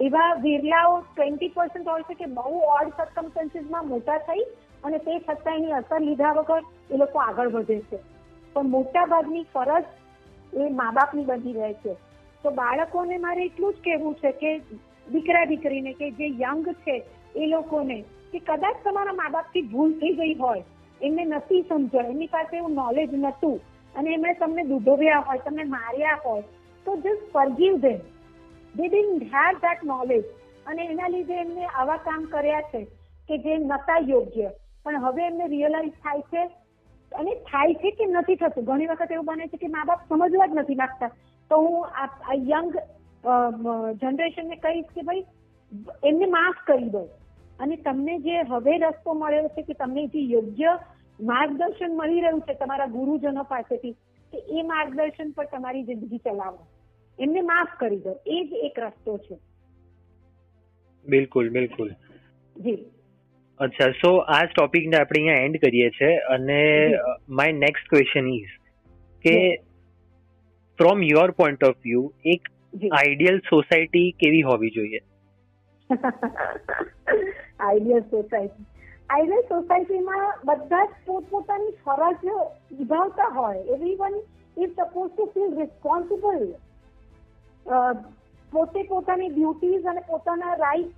એવા 0.00 0.32
વિરલાઓ 0.42 0.98
ટ્વેન્ટી 1.00 1.48
પર્સન્ટ 1.48 1.88
હોય 1.88 2.02
છે 2.02 2.14
કે 2.14 2.26
બહુ 2.26 2.58
ઓડ 2.74 2.90
સર્કમસ્ટન્સીસમાં 2.96 3.88
મોટા 3.88 4.18
થઈ 4.18 4.44
અને 4.84 4.98
તે 4.98 5.18
છતાં 5.18 5.56
એની 5.56 5.72
અસર 5.72 6.00
લીધા 6.00 6.32
વગર 6.32 6.62
એ 6.90 6.96
લોકો 6.96 7.18
આગળ 7.18 7.48
વધે 7.48 7.78
છે. 7.80 7.98
પણ 8.56 8.68
મોટા 8.68 9.06
ભાગની 9.06 9.46
ફરજ 9.54 9.84
એ 10.52 10.68
મા 10.70 10.90
બાપની 10.90 11.24
બની 11.24 11.52
રહે 11.52 11.72
છે. 11.72 11.94
તો 12.44 12.50
બાળકોને 12.50 13.18
મારે 13.18 13.44
એટલું 13.44 13.74
જ 13.74 13.76
કહેવું 13.84 14.14
છે 14.14 14.32
કે 14.32 14.52
દીકરા 15.06 15.44
દીકરીને 15.44 15.92
કે 15.92 16.10
જે 16.10 16.28
યંગ 16.40 16.68
છે 16.86 16.96
એ 17.36 17.46
લોકોને 17.46 18.04
કે 18.32 18.38
કદાચ 18.38 18.76
તમારા 18.84 19.12
મા 19.12 19.28
બાપથી 19.28 19.62
ભૂલ 19.62 19.92
થઈ 19.92 20.12
ગઈ 20.12 20.34
હોય, 20.34 20.62
એમને 21.00 21.24
નથી 21.24 21.62
સમજણ, 21.62 22.06
એમની 22.06 22.26
પાસે 22.26 22.56
એવું 22.56 22.74
નોલેજ 22.74 23.14
નહોતું 23.14 23.60
અને 23.94 24.14
એમણે 24.14 24.34
તમને 24.34 24.62
દુભવ્યા 24.62 25.18
હોય, 25.18 25.38
તમને 25.38 25.64
માર્યા 25.64 26.18
હોય, 26.24 26.42
તો 26.86 26.96
just 26.96 27.32
forgive 27.32 27.76
them 27.76 28.00
they 28.78 28.88
didn't 28.88 29.22
have 29.34 29.60
that 29.64 29.84
knowledge 29.90 30.24
અને 30.66 30.82
એના 30.92 31.12
લીધે 31.14 31.36
એમને 31.44 31.64
આવા 31.68 31.98
કામ 32.06 32.26
કર્યા 32.32 32.66
છે 32.72 32.80
કે 33.28 33.38
જે 33.44 33.58
નતા 33.60 34.00
યોગ્ય. 34.10 34.50
પણ 34.84 35.04
હવે 35.04 35.22
એમને 35.30 35.46
રિયલાઇઝ 35.54 35.96
થાય 36.04 36.22
છે 36.32 36.42
અને 37.12 37.32
થાય 37.48 37.80
છે 37.80 37.90
કે 37.98 38.06
નથી 38.06 38.38
થતું. 38.42 38.68
ઘણી 38.68 38.90
વખત 38.90 39.10
એવું 39.16 39.26
બને 39.30 39.48
છે 39.48 39.58
કે 39.62 39.72
મા 39.74 39.88
બાપ 39.90 40.06
સમજવા 40.08 40.48
જ 40.50 40.54
નથી 40.54 40.80
માંગતા. 40.82 41.10
તો 41.50 41.54
હું 41.64 41.76
આ 42.02 42.36
યંગ 42.52 42.72
જનરેશનને 44.00 44.56
કહીશ 44.64 44.90
કે 44.94 45.02
ભાઈ, 45.08 45.24
એમને 46.08 46.26
માફ 46.36 46.60
કરી 46.68 46.90
દો. 46.94 47.02
અને 47.60 47.76
તમને 47.86 48.14
જે 48.26 48.34
હવે 48.50 48.78
રસ્તો 48.78 49.14
મળ્યો 49.14 49.52
છે 49.54 49.62
કે 49.68 49.74
તમને 49.80 50.08
જે 50.12 50.20
યોગ્ય 50.34 50.72
માર્ગદર્શન 51.18 51.96
મળી 52.00 52.24
રહ્યું 52.24 52.42
છે 52.48 52.54
તમારા 52.60 52.92
ગુરુજનો 52.96 53.44
પાસેથી, 53.52 53.96
કે 54.32 54.38
એ 54.56 54.66
માર્ગદર્શન 54.72 55.32
પર 55.36 55.46
તમારી 55.54 55.86
જિંદગી 55.88 56.20
ચલાવો. 56.26 56.60
એમને 57.18 57.40
માફ 57.48 57.72
કરી 57.80 58.00
દો. 58.04 58.12
એ 58.26 58.38
જ 58.44 58.50
એક 58.68 58.78
રસ્તો 58.78 59.16
છે. 59.18 59.36
બિલકુલ 61.06 61.50
બિલકુલ. 61.50 61.90
જી. 62.56 62.78
અચ્છા 63.60 63.90
સો 64.00 64.10
આ 64.32 64.44
ટોપિકને 64.44 64.96
આપણે 64.96 65.20
અહીંયા 65.20 65.46
એન્ડ 65.46 65.56
કરીએ 65.56 65.88
છીએ 65.90 66.12
અને 66.34 66.58
માય 67.28 67.52
નેક્સ્ટ 67.52 67.90
ક્વેશ્ચન 67.90 68.28
ઇઝ 68.34 68.52
કે 69.24 69.34
from 70.78 70.98
your 71.02 71.30
point 71.30 71.64
of 71.64 71.78
view 71.84 72.04
એક 72.24 72.42
આઈડિયલ 72.92 73.38
સોસાયટી 73.50 74.08
કેવી 74.20 74.42
હોવી 74.42 74.70
જોઈએ? 74.70 75.00
આઈડિયલ 77.60 78.02
સોસાયટી 78.10 78.66
આઈડિયલ 79.10 79.44
સોસાયટીમાં 79.48 80.24
બધા 80.44 80.84
જ 80.84 80.88
પોતપોતાની 81.06 81.74
ફરજ 81.84 82.24
નિભાવતા 82.28 83.28
હોય. 83.36 83.60
Everyone 83.74 84.16
is 84.62 84.72
suppose 84.72 85.10
to 85.12 85.24
feel 85.34 85.50
responsible 85.60 86.42
પોતે 88.52 88.82
પોતાની 88.82 89.28
ડ્યુટીઝ 89.28 89.84
અને 89.84 90.00
પોતાના 90.00 90.54
રાઇટ 90.54 90.92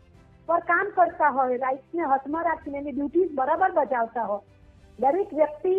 પર 0.47 0.61
કામ 0.61 0.91
કરતા 0.95 1.29
હોય 1.29 1.57
રાઇટ્સને 1.57 2.03
હાથમાં 2.03 2.45
રાખીને 2.45 2.79
એની 2.79 2.93
ડ્યુટીઝ 2.93 3.33
બરાબર 3.35 3.71
બજાવતા 3.71 4.23
હોય. 4.23 4.41
દરેક 4.99 5.35
વ્યક્તિ 5.35 5.75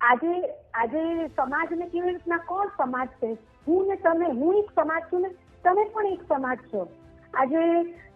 આજે 0.00 0.34
આજે 0.74 1.26
સમાજને 1.26 1.86
કેવી 1.86 2.08
રીતના 2.08 2.36
કોણ 2.36 2.68
સમાજ 2.78 3.08
છે? 3.08 3.30
હું 3.68 3.86
ને 3.86 3.96
તમે, 3.96 4.26
હું 4.26 4.54
એક 4.54 4.70
સમાજ 4.76 5.02
છું 5.12 5.20
ને 5.20 5.28
તમે 5.64 5.84
પણ 5.84 6.06
એક 6.06 6.22
સમાજ 6.28 6.58
છો. 6.74 6.88
આજે 7.34 7.64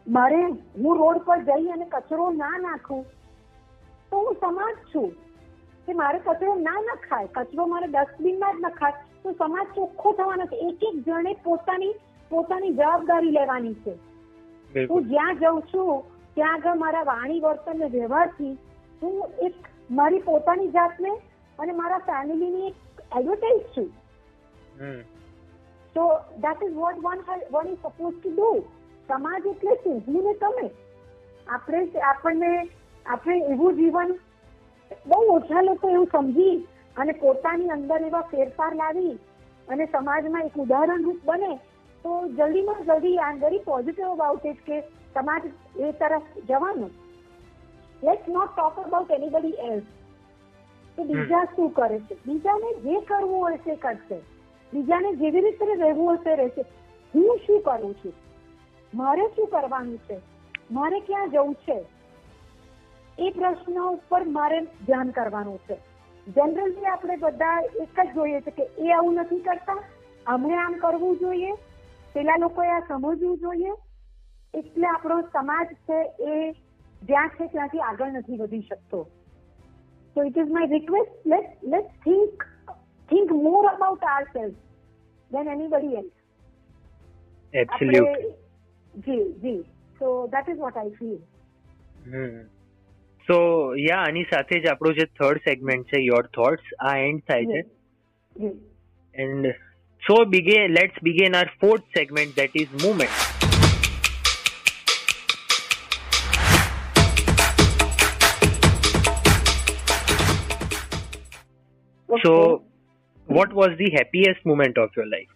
મારે, 0.09 0.43
હું 0.77 0.97
રોડ 0.97 1.19
પર 1.19 1.39
જઈ 1.41 1.69
અને 1.69 1.85
કચરો 1.85 2.31
ના 2.31 2.59
નાખું, 2.59 3.05
તો 4.11 4.17
હું 4.19 4.35
સમાજ 4.35 4.77
છું. 4.95 5.13
કે 5.87 5.93
મારે 5.93 6.19
કચરો 6.19 6.55
ના 6.55 6.81
નખાય. 6.81 7.27
કચરો 7.27 7.67
મારે 7.67 7.87
ડસ્ટબિનમાં 7.87 8.57
જ 8.57 8.61
નખાય. 8.61 8.93
તો 9.25 9.33
સમાજ 9.33 9.69
ચોખ્ખો 9.75 10.13
થવાનો 10.13 10.47
છે. 10.47 10.57
એક 10.69 10.83
એક 10.83 10.97
જણે 11.07 11.33
પોતાની 11.45 11.95
પોતાની 12.31 12.73
જવાબદારી 12.73 13.31
લેવાની 13.31 13.75
છે. 13.85 13.95
હું 14.87 15.09
જ્યાં 15.09 15.39
જઉં 15.39 15.63
છું 15.63 16.03
ત્યાં 16.35 16.55
આગળ 16.55 16.75
મારા 16.75 17.05
વાણી 17.05 17.41
વર્તન 17.41 17.79
ને 17.79 17.89
વ્યવહારથી 17.89 18.53
હું 19.03 19.17
એક 19.41 19.57
મારી 19.91 20.19
પોતાની 20.21 20.71
જાતને 20.71 21.13
અને 21.59 21.73
મારા 21.73 22.05
ફેમિલીની 22.07 22.69
એક 22.69 23.03
એડવર્ટાઇઝ 23.19 23.67
છું. 23.77 23.89
તો 25.97 26.05
that 26.39 26.63
is 26.63 26.75
what 26.75 27.03
one 27.07 27.19
one 27.53 27.69
is 27.69 27.79
suppose 27.79 28.15
to 28.15 28.31
do 28.31 28.51
સમાજ 29.09 29.47
એટલે 29.47 29.75
શું? 29.77 29.99
હું 30.07 30.25
ને 30.25 30.35
તમે. 30.35 30.67
આપણે 31.47 31.81
આપણને 32.11 32.53
આપણે 33.07 33.37
એવું 33.53 33.77
જીવન 33.77 34.13
બહુ 35.07 35.19
ઓછા 35.35 35.63
લોકો 35.63 35.91
એવું 35.91 36.09
સમજી 36.13 36.57
અને 36.97 37.13
પોતાની 37.13 37.69
અંદર 37.69 38.01
એવા 38.07 38.21
ફેરફાર 38.21 38.75
લાવી 38.75 39.19
અને 39.69 39.87
સમાજમાં 39.87 40.43
એક 40.43 40.57
ઉદાહરણરૂપ 40.57 41.21
બને 41.25 41.57
તો 42.05 42.29
જલ્દીમાં 42.29 42.85
જલ્દી 42.85 43.19
આ 43.19 43.33
વેરી 43.33 43.59
પોઝિટિવ 43.59 44.07
અબાઉટ 44.07 44.47
ઇટ 44.47 44.67
કે 44.67 44.81
સમાજ 45.15 45.43
એ 45.77 45.93
તરફ 45.93 46.23
જવાનું. 46.49 46.91
Let's 48.05 48.29
not 48.29 48.57
talk 48.57 48.79
about 48.79 49.11
anybody 49.11 49.49
else 49.49 49.83
તો 50.97 51.05
બીજા 51.05 51.45
શું 51.45 51.71
કરે 51.71 52.01
છે? 52.01 52.17
બીજાને 52.27 52.75
જે 52.75 53.01
કરવું 53.01 53.41
હોય 53.41 53.57
તે 53.57 53.77
કરશે. 53.77 54.19
બીજાને 54.73 55.17
જેવી 55.17 55.41
રીતે 55.41 55.75
રહેવું 55.75 56.15
હશે 56.15 56.37
રહેશે. 56.37 56.63
હું 57.15 57.39
શું 57.47 57.63
કરું 57.63 57.95
છું? 57.95 58.13
મારે 58.95 59.29
શું 59.29 59.47
કરવાનું 59.47 59.99
છે? 59.99 60.21
મારે 60.71 61.01
ક્યાં 61.01 61.31
જવું 61.31 61.55
છે? 61.55 61.85
એ 63.19 63.31
પ્રશ્ન 63.31 63.81
ઉપર 63.81 64.25
મારે 64.25 64.61
ધ્યાન 64.61 65.11
કરવાનું 65.11 65.59
છે. 65.59 65.92
જનરલી 66.27 66.87
આપણે 66.87 67.17
બધા 67.17 67.61
એક 67.83 67.97
જ 67.97 68.09
જોઈએ 68.15 68.41
છે 68.41 68.51
કે 68.51 68.69
એ 68.79 68.93
આવું 68.93 69.19
નથી 69.19 69.43
કરતા 69.43 69.81
અમે 70.27 70.53
આમ 70.57 70.77
કરવું 70.79 71.19
જોઈએ 71.19 71.55
પેલા 72.15 72.37
લોકોએ 72.37 72.69
આ 72.69 72.85
સમજવું 72.89 73.41
જોઈએ 73.41 73.73
એટલે 74.55 74.87
આપણો 74.87 75.19
સમાજ 75.33 75.75
છે 75.87 75.99
એ 76.29 76.55
જ્યાં 77.03 77.35
છે 77.39 77.49
ત્યાંથી 77.49 77.81
આગળ 77.81 78.13
નથી 78.13 78.39
વધી 78.39 78.63
શકતો 78.63 79.03
So 80.17 80.21
it 80.21 80.37
is 80.37 80.49
my 80.49 80.65
request, 80.67 81.13
let's, 81.25 81.53
let's 81.65 81.93
think, 82.05 82.45
think 83.11 83.31
more 83.31 83.67
about 83.75 84.03
ourselves 84.05 84.57
than 85.31 85.49
anybody 85.49 85.97
else. 85.97 86.17
Absolutely. 87.55 88.35
G 88.95 89.35
G 89.43 89.65
so 89.99 90.29
that 90.33 90.49
is 90.49 90.59
what 90.59 90.77
I 90.77 90.91
feel. 90.91 91.21
So 93.27 93.39
ya 93.77 94.05
આની 94.07 94.25
સાથે 94.25 94.61
જ 94.61 94.67
આપણું 94.67 94.95
જે 94.95 95.07
થર્ડ 95.19 95.45
સેગમેન્ટ 95.45 95.87
છે 95.87 96.01
યોર 96.03 96.27
થોટ્સ 96.27 96.73
આ 96.81 96.97
એન્ડ 96.99 97.23
થાય 97.29 97.45
છે. 97.45 97.61
And 99.15 99.53
so 100.03 100.25
બિગે 100.25 100.59
let's 100.69 101.03
begin 101.03 101.37
our 101.37 101.53
fourth 101.61 101.87
segment 101.99 102.37
that 102.37 102.57
is 102.57 102.75
moment 102.83 103.43
so 112.09 112.19
So, 112.25 112.63
what 113.29 113.53
was 113.53 113.79
the 113.79 113.91
happiest 113.91 114.45
moment 114.45 114.79
of 114.79 114.91
your 114.97 115.07
life? 115.07 115.31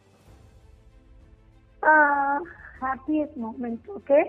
Uh, 1.83 2.38
happiest 2.81 3.37
moment, 3.37 3.81
okay. 3.90 4.25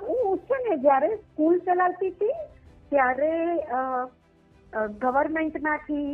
હું 0.00 0.38
છે 0.38 0.56
ને 0.68 0.76
જ્યારે 0.76 1.08
સ્કૂલ 1.16 1.58
ચલાવતી 1.58 2.10
હતી 2.10 2.34
ત્યારે 2.92 3.32
ગવર્મેન્ટમાંથી 5.02 6.12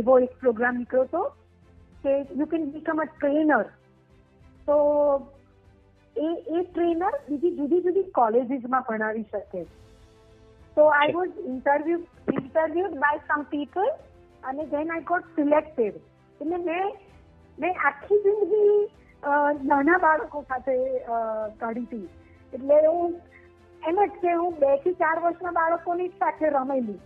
એવો 0.00 0.14
એક 0.26 0.32
પ્રોગ્રામ 0.44 0.78
નીકળ્યો 0.78 1.08
હતો 1.08 1.22
કે 2.04 2.14
you 2.40 2.46
can 2.52 2.64
become 2.76 3.02
a 3.04 3.06
trainer 3.10 3.66
તો 4.68 4.76
એ 6.16 6.28
એ 6.28 6.62
ટ્રેનર 6.66 7.14
બીજી 7.28 7.54
જુદી 7.58 7.82
જુદી 7.86 8.06
કોલેજીસમાં 8.18 8.86
ભણાવી 8.88 9.26
શકે. 9.32 9.62
તો 10.76 10.82
I 10.90 11.14
was 11.16 11.36
interview 11.52 12.00
interview 12.34 12.88
by 13.04 13.20
some 13.20 13.42
people 13.52 13.88
અને 14.42 14.62
ધેન 14.72 14.94
આઈ 14.96 15.06
ગોટ 15.10 15.30
સિલેક્ટેડ 15.36 15.96
એટલે 16.40 16.58
મેં 16.66 16.86
મેં 17.58 17.72
આખી 17.88 18.20
જિંદગી 18.26 18.76
નાના 19.70 19.98
બાળકો 20.04 20.44
સાથે 20.50 20.76
કાઢી 21.60 21.86
હતી. 21.86 22.08
એટલે 22.52 22.76
હું 22.86 23.16
એમ 23.82 23.96
જ 24.04 24.10
કે 24.22 24.34
હું 24.34 24.58
બેથી 24.60 24.98
ચાર 25.00 25.16
વર્ષના 25.24 25.56
બાળકોની 25.60 26.08
જ 26.08 26.18
સાથે 26.18 26.46
રમેલી. 26.56 27.00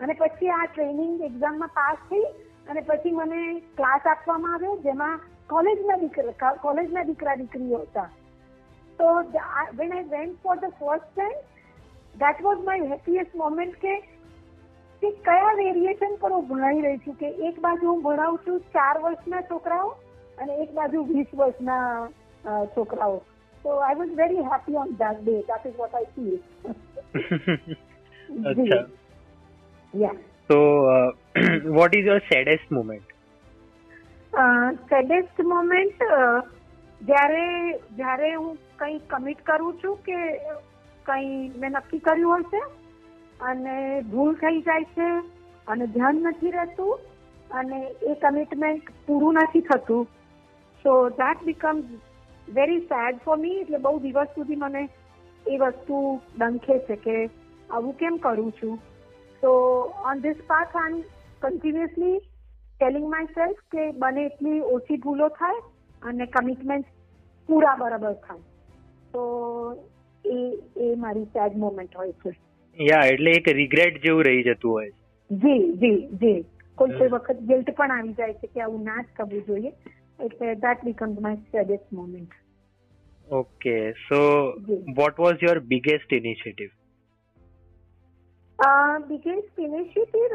અને 0.00 0.14
પછી 0.20 0.54
આ 0.58 0.66
ટ્રેનિંગ 0.66 1.14
એક્ઝામમાં 1.28 1.76
પાસ 1.80 1.98
થઈ 2.10 2.28
અને 2.68 2.80
પછી 2.88 3.18
મને 3.18 3.40
ક્લાસ 3.76 4.06
આપવામાં 4.06 4.54
આવ્યો, 4.54 4.76
જેમાં 4.86 5.20
કોલેજના 5.48 5.98
દીકરા 6.02 6.56
કોલેજના 6.64 7.04
દીકરા 7.10 7.36
દીકરીઓ 7.42 7.78
હતા. 7.84 8.08
તો 8.98 9.06
when 9.78 9.92
I 9.92 10.10
went 10.14 10.40
for 10.42 10.56
the 10.62 10.76
first 10.78 11.10
time 11.14 11.38
that 12.22 12.42
was 12.46 12.64
my 12.68 12.88
happiest 12.92 13.34
moment 13.42 13.76
કે 13.84 13.94
કે 15.02 15.10
કયા 15.26 15.52
વેરિએશન 15.58 16.16
પર 16.22 16.32
હું 16.36 16.48
ભણાવી 16.48 16.82
રહી 16.86 17.02
છું 17.04 17.16
કે 17.20 17.28
એક 17.48 17.60
બાજુ 17.66 17.90
હું 17.90 18.02
ભણાવું 18.06 18.40
છું 18.46 18.58
ચાર 18.74 18.96
વર્ષના 19.04 19.42
છોકરાઓ 19.50 19.92
અને 20.38 20.56
એક 20.64 20.74
બાજુ 20.78 21.04
વીસ 21.10 21.30
વર્ષના 21.42 22.08
છોકરાઓ. 22.74 23.20
So 23.64 23.78
I 23.78 23.94
was 23.94 24.08
very 24.14 24.42
happy 24.42 24.74
on 24.74 24.96
that 24.98 25.24
day. 25.24 25.42
That 25.48 25.66
is 25.66 25.74
what 25.76 25.92
I 25.94 26.04
feel. 26.14 26.38
Achha. 28.44 28.88
yeah. 29.94 30.12
So, 30.48 30.86
uh, 30.86 31.12
what 31.64 31.94
is 31.94 32.04
your 32.04 32.20
saddest 32.30 32.70
moment? 32.70 33.02
Uh, 34.32 34.72
saddest 34.88 35.38
moment 35.44 36.08
uh, 36.12 36.40
જ્યારે 37.00 37.44
જ્યારે 37.98 38.30
હું 38.32 38.56
કંઈ 38.78 38.98
કમિટ 39.12 39.44
કરું 39.44 39.78
છું 39.82 39.94
કે 40.08 40.18
કંઈ 41.06 41.38
મેં 41.62 41.72
નક્કી 41.72 42.02
કર્યું 42.08 42.44
હશે 42.44 42.60
અને 43.40 43.76
ભૂલ 44.10 44.34
થઈ 44.42 44.60
જાય 44.68 44.90
છે 44.96 45.08
અને 45.66 45.86
ધ્યાન 45.94 46.20
નથી 46.24 46.54
રહેતું 46.58 47.08
અને 47.52 47.80
એ 48.10 48.16
કમિટમેન્ટ 48.24 48.92
પૂરું 49.06 49.40
નથી 49.42 49.66
થતું 49.70 50.06
so 50.84 50.96
that 51.22 51.44
becomes 51.48 51.88
very 52.48 52.80
sad 52.80 53.18
for 53.24 53.36
me 53.36 53.60
એટલે 53.60 53.78
બહુ 53.78 53.98
દિવસ 53.98 54.28
સુધી 54.34 54.56
મને 54.56 54.82
એ 55.46 55.58
વસ્તુ 55.58 56.20
ડંખે 56.38 56.78
છે 56.78 56.96
કે 56.96 57.16
આવું 57.70 57.96
કેમ 57.96 58.16
કરું 58.16 58.52
છું. 58.52 58.78
તો 59.42 59.50
on 60.10 60.20
this 60.20 60.40
path 60.46 60.76
I 60.76 60.92
am 60.92 61.02
continuously 61.42 62.18
telling 62.80 63.08
myself 63.24 63.60
કે 63.70 63.90
બને 63.92 64.24
એટલી 64.26 64.60
ઓછી 64.60 64.96
ભૂલો 64.96 65.28
થાય 65.28 65.60
અને 66.02 66.26
કમિટમેન્ટ 66.26 66.86
પૂરા 67.48 67.76
બરાબર 67.76 68.12
થાય. 68.12 68.42
તો 69.12 69.22
એ 70.24 70.38
એ 70.76 70.94
મારી 70.96 71.24
સેડ 71.24 71.56
મોમેન્ટ 71.56 71.96
હોય 71.96 72.12
છે. 72.12 72.30
યા 72.78 73.06
એટલે 73.12 73.30
એક 73.30 73.48
રિગ્રેટ 73.60 74.02
જેવું 74.02 74.24
રહી 74.24 74.42
જતું 74.42 74.70
હોય 74.70 74.90
જી 75.30 75.72
જી 75.80 75.98
જી. 76.20 76.44
કોઈ 76.78 76.92
કોઈ 76.98 77.08
વખત 77.08 77.40
ગિલ્ટ 77.48 77.70
પણ 77.76 77.90
આવી 77.90 78.12
જાય 78.12 78.32
છે 78.32 78.46
કે 78.46 78.60
આવું 78.60 78.84
ના 78.84 79.02
જ 79.02 79.06
કરવું 79.16 79.42
જોઈએ. 79.46 79.72
એટલે 80.20 80.54
that 80.56 80.84
becomes 80.84 81.20
my 81.20 81.40
saddest 81.52 81.92
moment 81.92 82.32
okay 83.32 83.76
so 84.08 84.20
what 84.96 85.16
was 85.16 85.42
your 85.42 85.60
biggest 85.72 86.12
initiative 86.12 86.70
biggest 89.08 89.58
initiative 89.58 90.34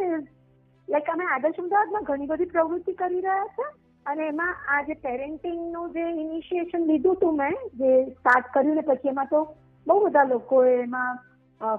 like 0.87 1.09
અમે 1.09 1.25
આદર્શ 1.27 1.59
અમદાવાદમાં 1.59 2.03
ઘણી 2.03 2.27
બધી 2.27 2.45
પ્રવૃત્તિ 2.45 2.93
કરી 2.93 3.21
રહ્યા 3.21 3.51
છે 3.57 3.67
અને 4.05 4.23
એમાં 4.27 4.55
આ 4.67 4.81
જે 4.83 4.95
પેરેન્ટિંગનું 5.03 5.93
જે 5.93 6.07
ઇનિશિએશન 6.15 6.87
લીધું 6.87 7.15
હતું 7.15 7.35
મેં 7.35 7.55
જે 7.73 7.91
સ્ટાર્ટ 8.09 8.51
કર્યું 8.53 8.75
ને 8.75 8.81
પછી 8.81 9.09
એમાં 9.09 9.27
તો 9.27 9.43
બહુ 9.87 9.99
બધા 9.99 10.23
લોકોએ 10.23 10.73
એમાં 10.81 11.21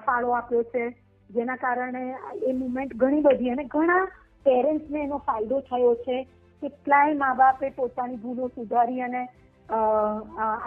ફાળો 0.06 0.34
આપ્યો 0.34 0.64
છે 0.72 0.86
જેના 1.30 1.56
કારણે 1.56 2.02
એ 2.42 2.52
મુમેન્ટ 2.52 2.96
ઘણી 2.96 3.22
બધી 3.22 3.50
અને 3.50 3.64
ઘણા 3.66 4.02
પેરેન્ટ્સને 4.46 5.02
એનો 5.02 5.18
ફાયદો 5.18 5.60
થયો 5.60 5.94
છે. 6.04 6.16
કેટલાય 6.62 7.14
મા 7.22 7.34
બાપે 7.40 7.70
પોતાની 7.78 8.22
ભૂલો 8.24 8.48
સુધારી 8.48 9.00
અને 9.06 9.22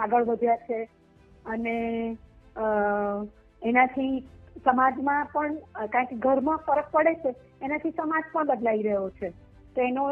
આગળ 0.02 0.24
વધ્યા 0.24 0.64
છે. 0.66 0.78
અને 1.46 1.76
એનાથી 3.62 4.14
સમાજમાં 4.64 5.30
પણ 5.32 5.86
કારણ 5.92 6.10
કે 6.10 6.16
ઘરમાં 6.24 6.64
ફરક 6.66 6.88
પડે 6.92 7.14
છે 7.22 7.30
એનાથી 7.62 7.96
સમાજ 7.98 8.24
પણ 8.32 8.50
બદલાઈ 8.50 8.82
રહ્યો 8.82 9.10
છે. 9.20 9.30
તો 9.76 9.80
એનો 9.82 10.02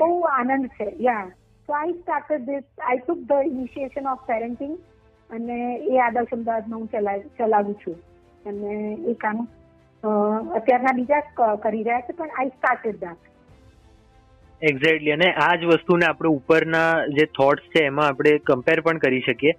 બહુ 0.00 0.20
આનંદ 0.30 0.66
છે. 0.78 0.88
Yeah 1.00 1.28
so 1.68 1.72
I 1.74 1.98
started 1.98 2.46
this 2.46 2.64
I 2.88 3.02
took 3.04 3.20
the 3.28 3.46
initiation 3.50 4.08
of 4.08 4.24
parenting 4.30 4.74
અને 5.30 5.58
એ 5.92 6.00
આદર્શ 6.06 6.34
અમદાવાદમાં 6.38 6.80
હું 6.80 6.88
ચલાવું 7.38 7.76
છું. 7.84 7.96
અને 8.44 8.72
એ 9.10 9.14
કામ 9.22 9.38
અત્યારના 10.58 10.96
બીજા 10.98 11.22
કરી 11.62 11.82
રહ્યા 11.82 12.06
છે 12.08 12.16
પણ 12.18 12.36
આઈ 12.38 12.52
સ્ટાર્ટેડ 12.56 12.98
દેટ 13.04 13.22
એક્ઝેક્ટલી 14.70 15.14
અને 15.14 15.28
આ 15.44 15.52
જ 15.60 15.70
વસ્તુને 15.70 16.04
આપણે 16.06 16.32
ઉપરના 16.38 16.88
જે 17.18 17.24
થોટ્સ 17.38 17.70
છે 17.74 17.84
એમાં 17.84 18.10
આપણે 18.10 18.34
કમ્પેર 18.50 18.80
પણ 18.80 19.00
કરી 19.04 19.22
શકીએ. 19.28 19.54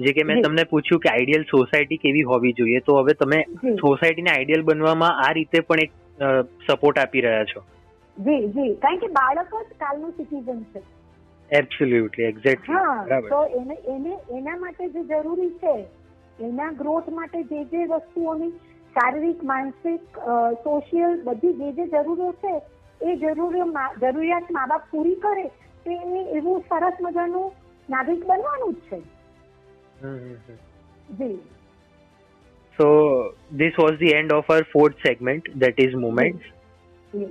જે 0.00 0.12
કે 0.16 0.24
મેં 0.28 0.42
તમને 0.42 0.64
પૂછ્યું 0.70 1.02
કે 1.04 1.10
આઈડિયલ 1.10 1.44
સોસાયટી 1.50 2.00
કેવી 2.04 2.28
હોવી 2.30 2.54
જોઈએ. 2.58 2.80
તો 2.86 2.96
હવે 3.00 3.14
તમે 3.22 3.40
સોસાયટીને 3.82 4.30
આઈડિયલ 4.30 4.64
બનવામાં 4.70 5.20
આ 5.26 5.34
રીતે 5.38 5.60
પણ 5.60 5.84
એક 5.84 5.92
સપોર્ટ 6.70 7.02
આપી 7.04 7.26
રહ્યા 7.26 7.50
છો. 7.52 7.62
જી 8.16 8.48
જી. 8.56 8.72
કારણ 8.84 9.04
કે 9.04 9.12
બાળક 9.18 9.54
જ 9.58 9.78
કાલનું 9.84 10.16
સિટીઝન 10.16 10.64
છે. 10.72 10.82
એબ્સોલ્યુટલી 11.50 12.24
એક્ઝેક્ટલી 12.24 12.76
હા. 12.76 13.20
તો 13.30 13.38
એને 13.60 13.76
એને 13.94 14.18
એના 14.38 14.58
માટે 14.64 14.88
જે 14.88 15.04
જરૂરી 15.04 15.54
છે 15.62 15.76
એના 16.38 16.72
ગ્રોથ 16.82 17.08
માટે 17.14 17.38
જે 17.52 17.62
જે 17.72 17.86
વસ્તુઓની 17.94 18.52
શારીરિક 18.96 19.42
માનસિક 19.44 20.20
સોશિયલ 20.66 21.16
બધી 21.24 21.56
જે 21.62 21.72
જે 21.72 21.86
જરૂરિયો 21.94 22.32
છે 22.44 22.54
એ 23.02 23.16
જરૂરિયાત 23.16 24.50
મા 24.50 24.66
બાપ 24.66 24.90
પૂરી 24.90 25.14
કરે 25.14 25.46
તો 25.84 25.90
એને 25.90 26.22
એવું 26.38 26.64
સરસ 26.68 27.00
મજાનું 27.00 27.52
નાગરિક 27.88 28.24
બનવાનું 28.24 28.74
જ 28.74 28.80
છે 28.90 29.00
જી 31.22 31.38
So 32.78 32.86
this 33.52 33.74
was 33.76 33.98
the 33.98 34.14
end 34.14 34.32
of 34.32 34.50
our 34.50 34.64
fourth 34.64 34.94
segment, 35.02 35.48
that 35.60 35.78
is 35.78 35.94
moments. 36.06 36.44
G 37.14 37.26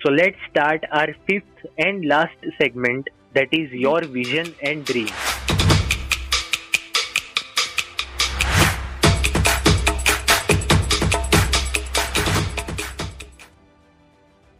So 0.00 0.10
let's 0.10 0.36
start 0.50 0.84
our 0.90 1.14
fifth 1.26 1.66
and 1.78 2.04
last 2.04 2.50
segment, 2.58 3.10
that 3.34 3.52
is 3.52 3.72
your 3.86 4.00
vision 4.18 4.54
and 4.62 4.84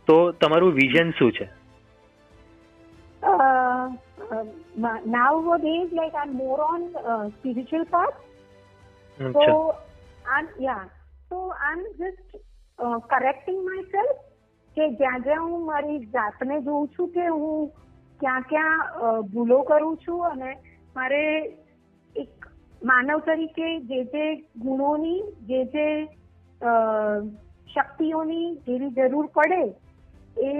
તો 0.08 0.16
તમારું 0.40 0.74
વિઝન 0.74 1.12
શું 1.12 1.32
છે 1.32 1.48
uh, 3.22 3.84
uh, 4.30 4.44
nowadays 5.06 5.88
like 5.92 6.14
i'm 6.14 6.34
more 6.34 6.60
on 6.64 6.84
uh, 7.04 7.24
spiritual 7.30 7.84
path 7.86 8.18
અચ્છા 9.20 9.46
So 9.46 9.56
I'm 10.26 10.48
yeah. 10.58 10.84
So 11.30 11.52
I'm 11.60 11.80
just 11.98 12.36
uh, 12.78 12.98
correcting 13.08 13.58
myself 13.64 14.12
કે 14.76 14.84
જ્યાં 14.98 15.24
જ્યાં 15.24 15.46
હું 15.46 15.64
મારી 15.64 15.98
જાતને 16.12 16.56
જોઉં 16.60 16.88
છું 16.88 17.10
કે 17.16 17.26
હું 17.26 17.66
ક્યાં 18.20 18.44
ક્યાં 18.44 19.26
ભૂલો 19.32 19.58
કરું 19.62 19.98
છું 19.98 20.22
અને 20.28 20.50
મારે 20.96 21.22
એક 22.16 22.48
માનવ 22.82 23.24
તરીકે 23.26 23.68
જે 23.90 24.00
જે 24.14 24.24
ગુણોની 24.58 25.20
જે 25.42 25.60
જે 25.74 25.86
શક્તિઓની 27.68 28.48
જેવી 28.66 28.92
જરૂર 28.92 29.26
પડે 29.34 29.62
એ 30.36 30.50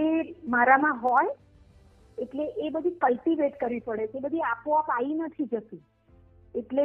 મારામાં 0.48 1.00
હોય, 1.02 1.34
એટલે 2.18 2.44
એ 2.44 2.70
બધી 2.70 2.90
કલ્ટિવેટ 2.90 3.58
કરવી 3.60 3.80
પડે 3.80 4.06
છે. 4.06 4.18
એ 4.18 4.20
બધી 4.20 4.40
આપોઆપ 4.42 4.90
આવી 4.90 5.14
નથી 5.14 5.48
જતી. 5.52 5.82
એટલે 6.54 6.84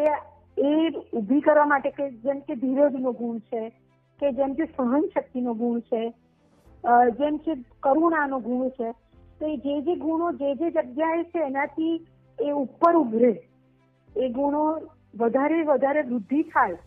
એ 0.57 0.69
ઊભી 1.13 1.41
કરવા 1.41 1.65
માટે 1.65 1.91
કે 1.91 2.09
જેમ 2.21 2.39
કે 2.39 2.55
ધીરજનો 2.55 3.11
ગુણ 3.13 3.39
છે, 3.39 3.69
કે 4.19 4.31
જેમ 4.31 4.53
કે 4.53 4.65
સહન 4.67 5.03
શક્તિનો 5.13 5.53
ગુણ 5.53 5.79
છે 5.79 6.03
જેમ 7.19 7.37
કે 7.37 7.53
કરુણાનો 7.83 8.39
ગુણ 8.39 8.69
છે, 8.69 8.91
તો 9.39 9.45
એ 9.47 9.57
જે 9.57 9.81
જે 9.81 9.95
ગુણો 9.95 10.31
જે 10.33 10.55
જે 10.55 10.69
જગ્યાએ 10.71 11.23
છે 11.23 11.39
એનાથી 11.45 11.95
એ 12.39 12.51
ઉપર 12.53 12.93
ઉભરે. 12.95 13.33
એ 14.09 14.29
ગુણો 14.29 14.63
વધારે 15.15 15.63
વધારે 15.63 16.01
વૃદ્ધિ 16.01 16.41
થાય. 16.43 16.77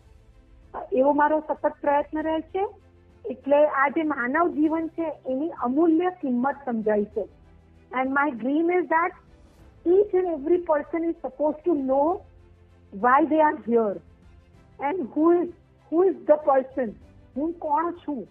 એવો 0.93 1.11
મારો 1.13 1.37
સતત 1.47 1.73
પ્રયત્ન 1.81 2.21
રહે 2.21 2.39
છે 2.51 2.63
એટલે 3.25 3.65
આ 3.65 3.89
જે 3.89 4.03
માનવ 4.03 4.47
જીવન 4.55 4.87
છે 4.87 5.07
એની 5.25 5.49
અમૂલ્ય 5.49 6.09
કિંમત 6.21 6.55
સમજાય 6.65 7.05
છે. 7.05 7.25
And 7.91 8.09
my 8.11 8.31
dream 8.31 8.71
is 8.71 8.87
that 8.87 9.13
each 9.85 10.13
and 10.13 10.27
every 10.27 10.57
person 10.57 11.03
is 11.03 11.15
supposed 11.21 11.63
to 11.65 11.73
know 11.73 12.21
why 12.93 13.25
they 13.25 13.41
are 13.41 13.57
here. 13.67 13.97
And 14.79 15.07
who 15.15 15.31
is 15.31 15.49
who 15.91 16.03
is 16.03 16.15
the 16.27 16.37
person? 16.37 16.95
હું 17.35 17.53
કોણ 17.53 17.91
છું? 17.91 18.27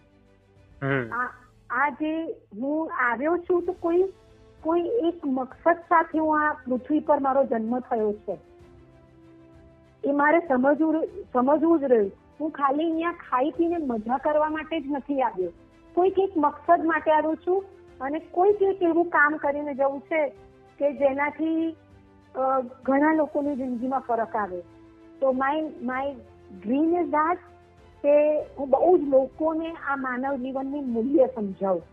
આ 1.13 1.29
આ 1.71 1.91
જે 1.91 2.13
હું 2.61 2.91
આવ્યો 3.09 3.37
છું 3.37 3.67
તો 3.67 3.73
કોઈ 3.73 4.05
કોઈ 4.63 4.87
એક 5.09 5.27
મકસદ 5.27 5.83
સાથે 5.89 6.19
હું 6.19 6.43
આ 6.43 6.53
પૃથ્વી 6.53 7.01
પર 7.01 7.19
મારો 7.21 7.45
જન્મ 7.45 7.81
થયો 7.81 8.13
છે. 8.13 8.39
એ 10.05 10.13
મારે 10.13 10.41
સમજવું 10.41 11.05
સમજવું 11.33 11.81
જ 11.81 11.85
રહ્યું. 11.85 12.13
હું 12.41 12.53
ખાલી 12.59 12.87
અહીંયા 12.87 13.19
ખાઈ 13.25 13.53
પીને 13.59 13.79
મજા 13.91 14.19
કરવા 14.25 14.51
માટે 14.57 14.81
જ 14.81 14.97
નથી 14.97 15.21
આવ્યો. 15.23 15.53
કોઈક 15.97 16.19
એક 16.25 16.37
મકસદ 16.37 16.89
માટે 16.91 17.13
આવ્યો 17.13 17.37
છું 17.45 17.61
અને 18.01 18.21
કોઈક 18.37 18.63
એક 18.71 18.83
એવું 18.89 19.09
કામ 19.17 19.39
કરીને 19.45 19.75
જવું 19.75 20.03
છે 20.11 20.21
કે 20.81 20.93
જેનાથી 21.01 21.63
ઘણા 22.85 23.15
લોકોની 23.21 23.57
જિંદગીમાં 23.61 24.07
ફરક 24.09 24.37
આવે. 24.43 24.61
તો 25.21 25.33
my 25.33 25.63
my 25.93 26.13
dream 26.59 26.93
is 27.01 27.09
that 27.17 27.47
કે 28.05 28.15
હું 28.59 28.71
બહુ 28.75 28.93
જ 28.99 29.09
લોકોને 29.15 29.69
આ 29.71 29.97
માનવ 30.05 30.45
જીવનની 30.45 30.85
મૂલ્ય 30.93 31.27
સમજાવું. 31.35 31.87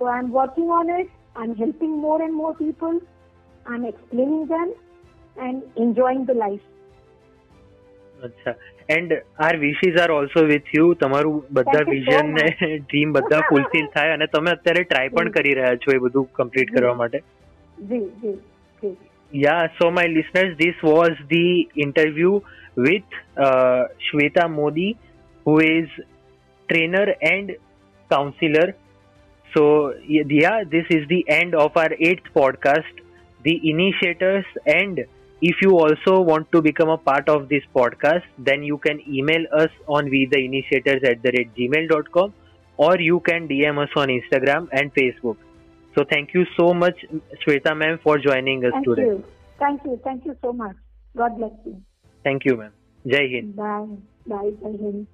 So 0.00 0.06
I 0.06 0.24
am 0.24 0.30
working 0.36 0.70
on 0.78 0.94
it 0.98 1.10
I 1.36 1.48
am 1.48 1.58
helping 1.60 1.94
more 2.04 2.18
and 2.22 2.40
more 2.42 2.52
people 2.62 2.96
I 2.96 3.76
am 3.76 3.84
explaining 3.90 4.46
them 4.52 4.72
and 5.36 5.82
enjoying 5.84 6.24
the 6.28 6.40
life 6.42 6.66
અચ્છા 8.27 8.53
and 8.97 9.11
our 9.47 9.53
wishes 9.63 9.97
are 10.03 10.11
also 10.19 10.45
with 10.51 10.71
you 10.77 10.87
તમારું 11.03 11.39
બધા 11.57 11.77
Thank 11.79 11.93
you 11.95 11.99
so 12.05 12.13
વિઝન 12.13 12.31
ને 12.37 12.47
dream 12.85 13.13
બધા 13.17 13.41
fulfil 13.49 13.87
થાય 13.97 14.15
અને 14.19 14.27
તમે 14.35 14.51
અત્યારે 14.51 14.83
try 14.83 15.13
પણ 15.17 15.31
કરી 15.37 15.55
રહ્યા 15.59 15.81
છો 15.85 15.95
એ 15.97 16.01
બધું 16.05 16.29
કમ્પ્લીટ 16.39 16.73
કરવા 16.77 16.95
માટે 17.03 17.19
જી 17.91 18.01
જી 18.23 18.35
જી 18.83 18.95
Yeah, 19.31 19.67
so 19.79 19.87
my 19.91 20.03
listeners, 20.07 20.53
this 20.57 20.77
was 20.83 21.11
the 21.29 21.69
interview 21.75 22.29
with 22.77 23.03
uh, 23.37 23.81
Shweta 24.05 24.45
Modi, 24.49 24.87
who 25.45 25.59
is 25.59 25.87
trainer 26.69 27.03
and 27.21 27.51
counselor. 28.11 28.65
So, 29.51 29.63
y- 30.09 30.25
yeah, 30.29 30.63
this 30.65 30.87
is 30.89 31.07
the 31.07 31.23
end 31.29 31.53
of 31.55 31.77
our 31.77 31.93
eighth 31.99 32.31
podcast. 32.33 33.03
The 33.45 33.55
initiators, 33.65 34.45
and 34.65 35.05
If 35.46 35.56
you 35.60 35.72
also 35.78 36.20
want 36.22 36.50
to 36.52 36.62
become 36.62 36.88
a 36.88 36.96
part 36.96 37.28
of 37.28 37.50
this 37.50 37.64
podcast, 37.76 38.22
then 38.38 38.62
you 38.62 38.78
can 38.78 39.00
email 39.06 39.44
us 39.54 39.68
on 39.86 40.08
we 40.08 40.26
the 40.30 40.38
initiators 40.42 41.02
at 41.04 41.22
the 41.22 41.32
rate 41.36 41.50
gmail.com 41.54 42.32
or 42.78 42.98
you 42.98 43.20
can 43.20 43.46
DM 43.46 43.82
us 43.82 43.90
on 43.94 44.08
Instagram 44.08 44.68
and 44.72 44.94
Facebook. 44.94 45.36
So 45.94 46.04
thank 46.10 46.32
you 46.32 46.46
so 46.56 46.72
much, 46.72 47.04
Sweta 47.42 47.76
ma'am, 47.76 47.98
for 48.02 48.16
joining 48.18 48.64
us 48.64 48.72
thank 48.72 48.86
today. 48.86 49.02
You. 49.02 49.24
Thank 49.58 49.84
you. 49.84 50.00
Thank 50.02 50.24
you 50.24 50.34
so 50.42 50.52
much. 50.52 50.76
God 51.14 51.36
bless 51.36 51.52
you. 51.66 51.82
Thank 52.22 52.46
you, 52.46 52.56
ma'am. 52.56 52.72
Jai 53.06 53.28
Hind. 53.34 53.54
Bye. 53.54 53.86
Bye. 54.26 54.50
Jai 54.62 54.76
Hind. 54.80 55.06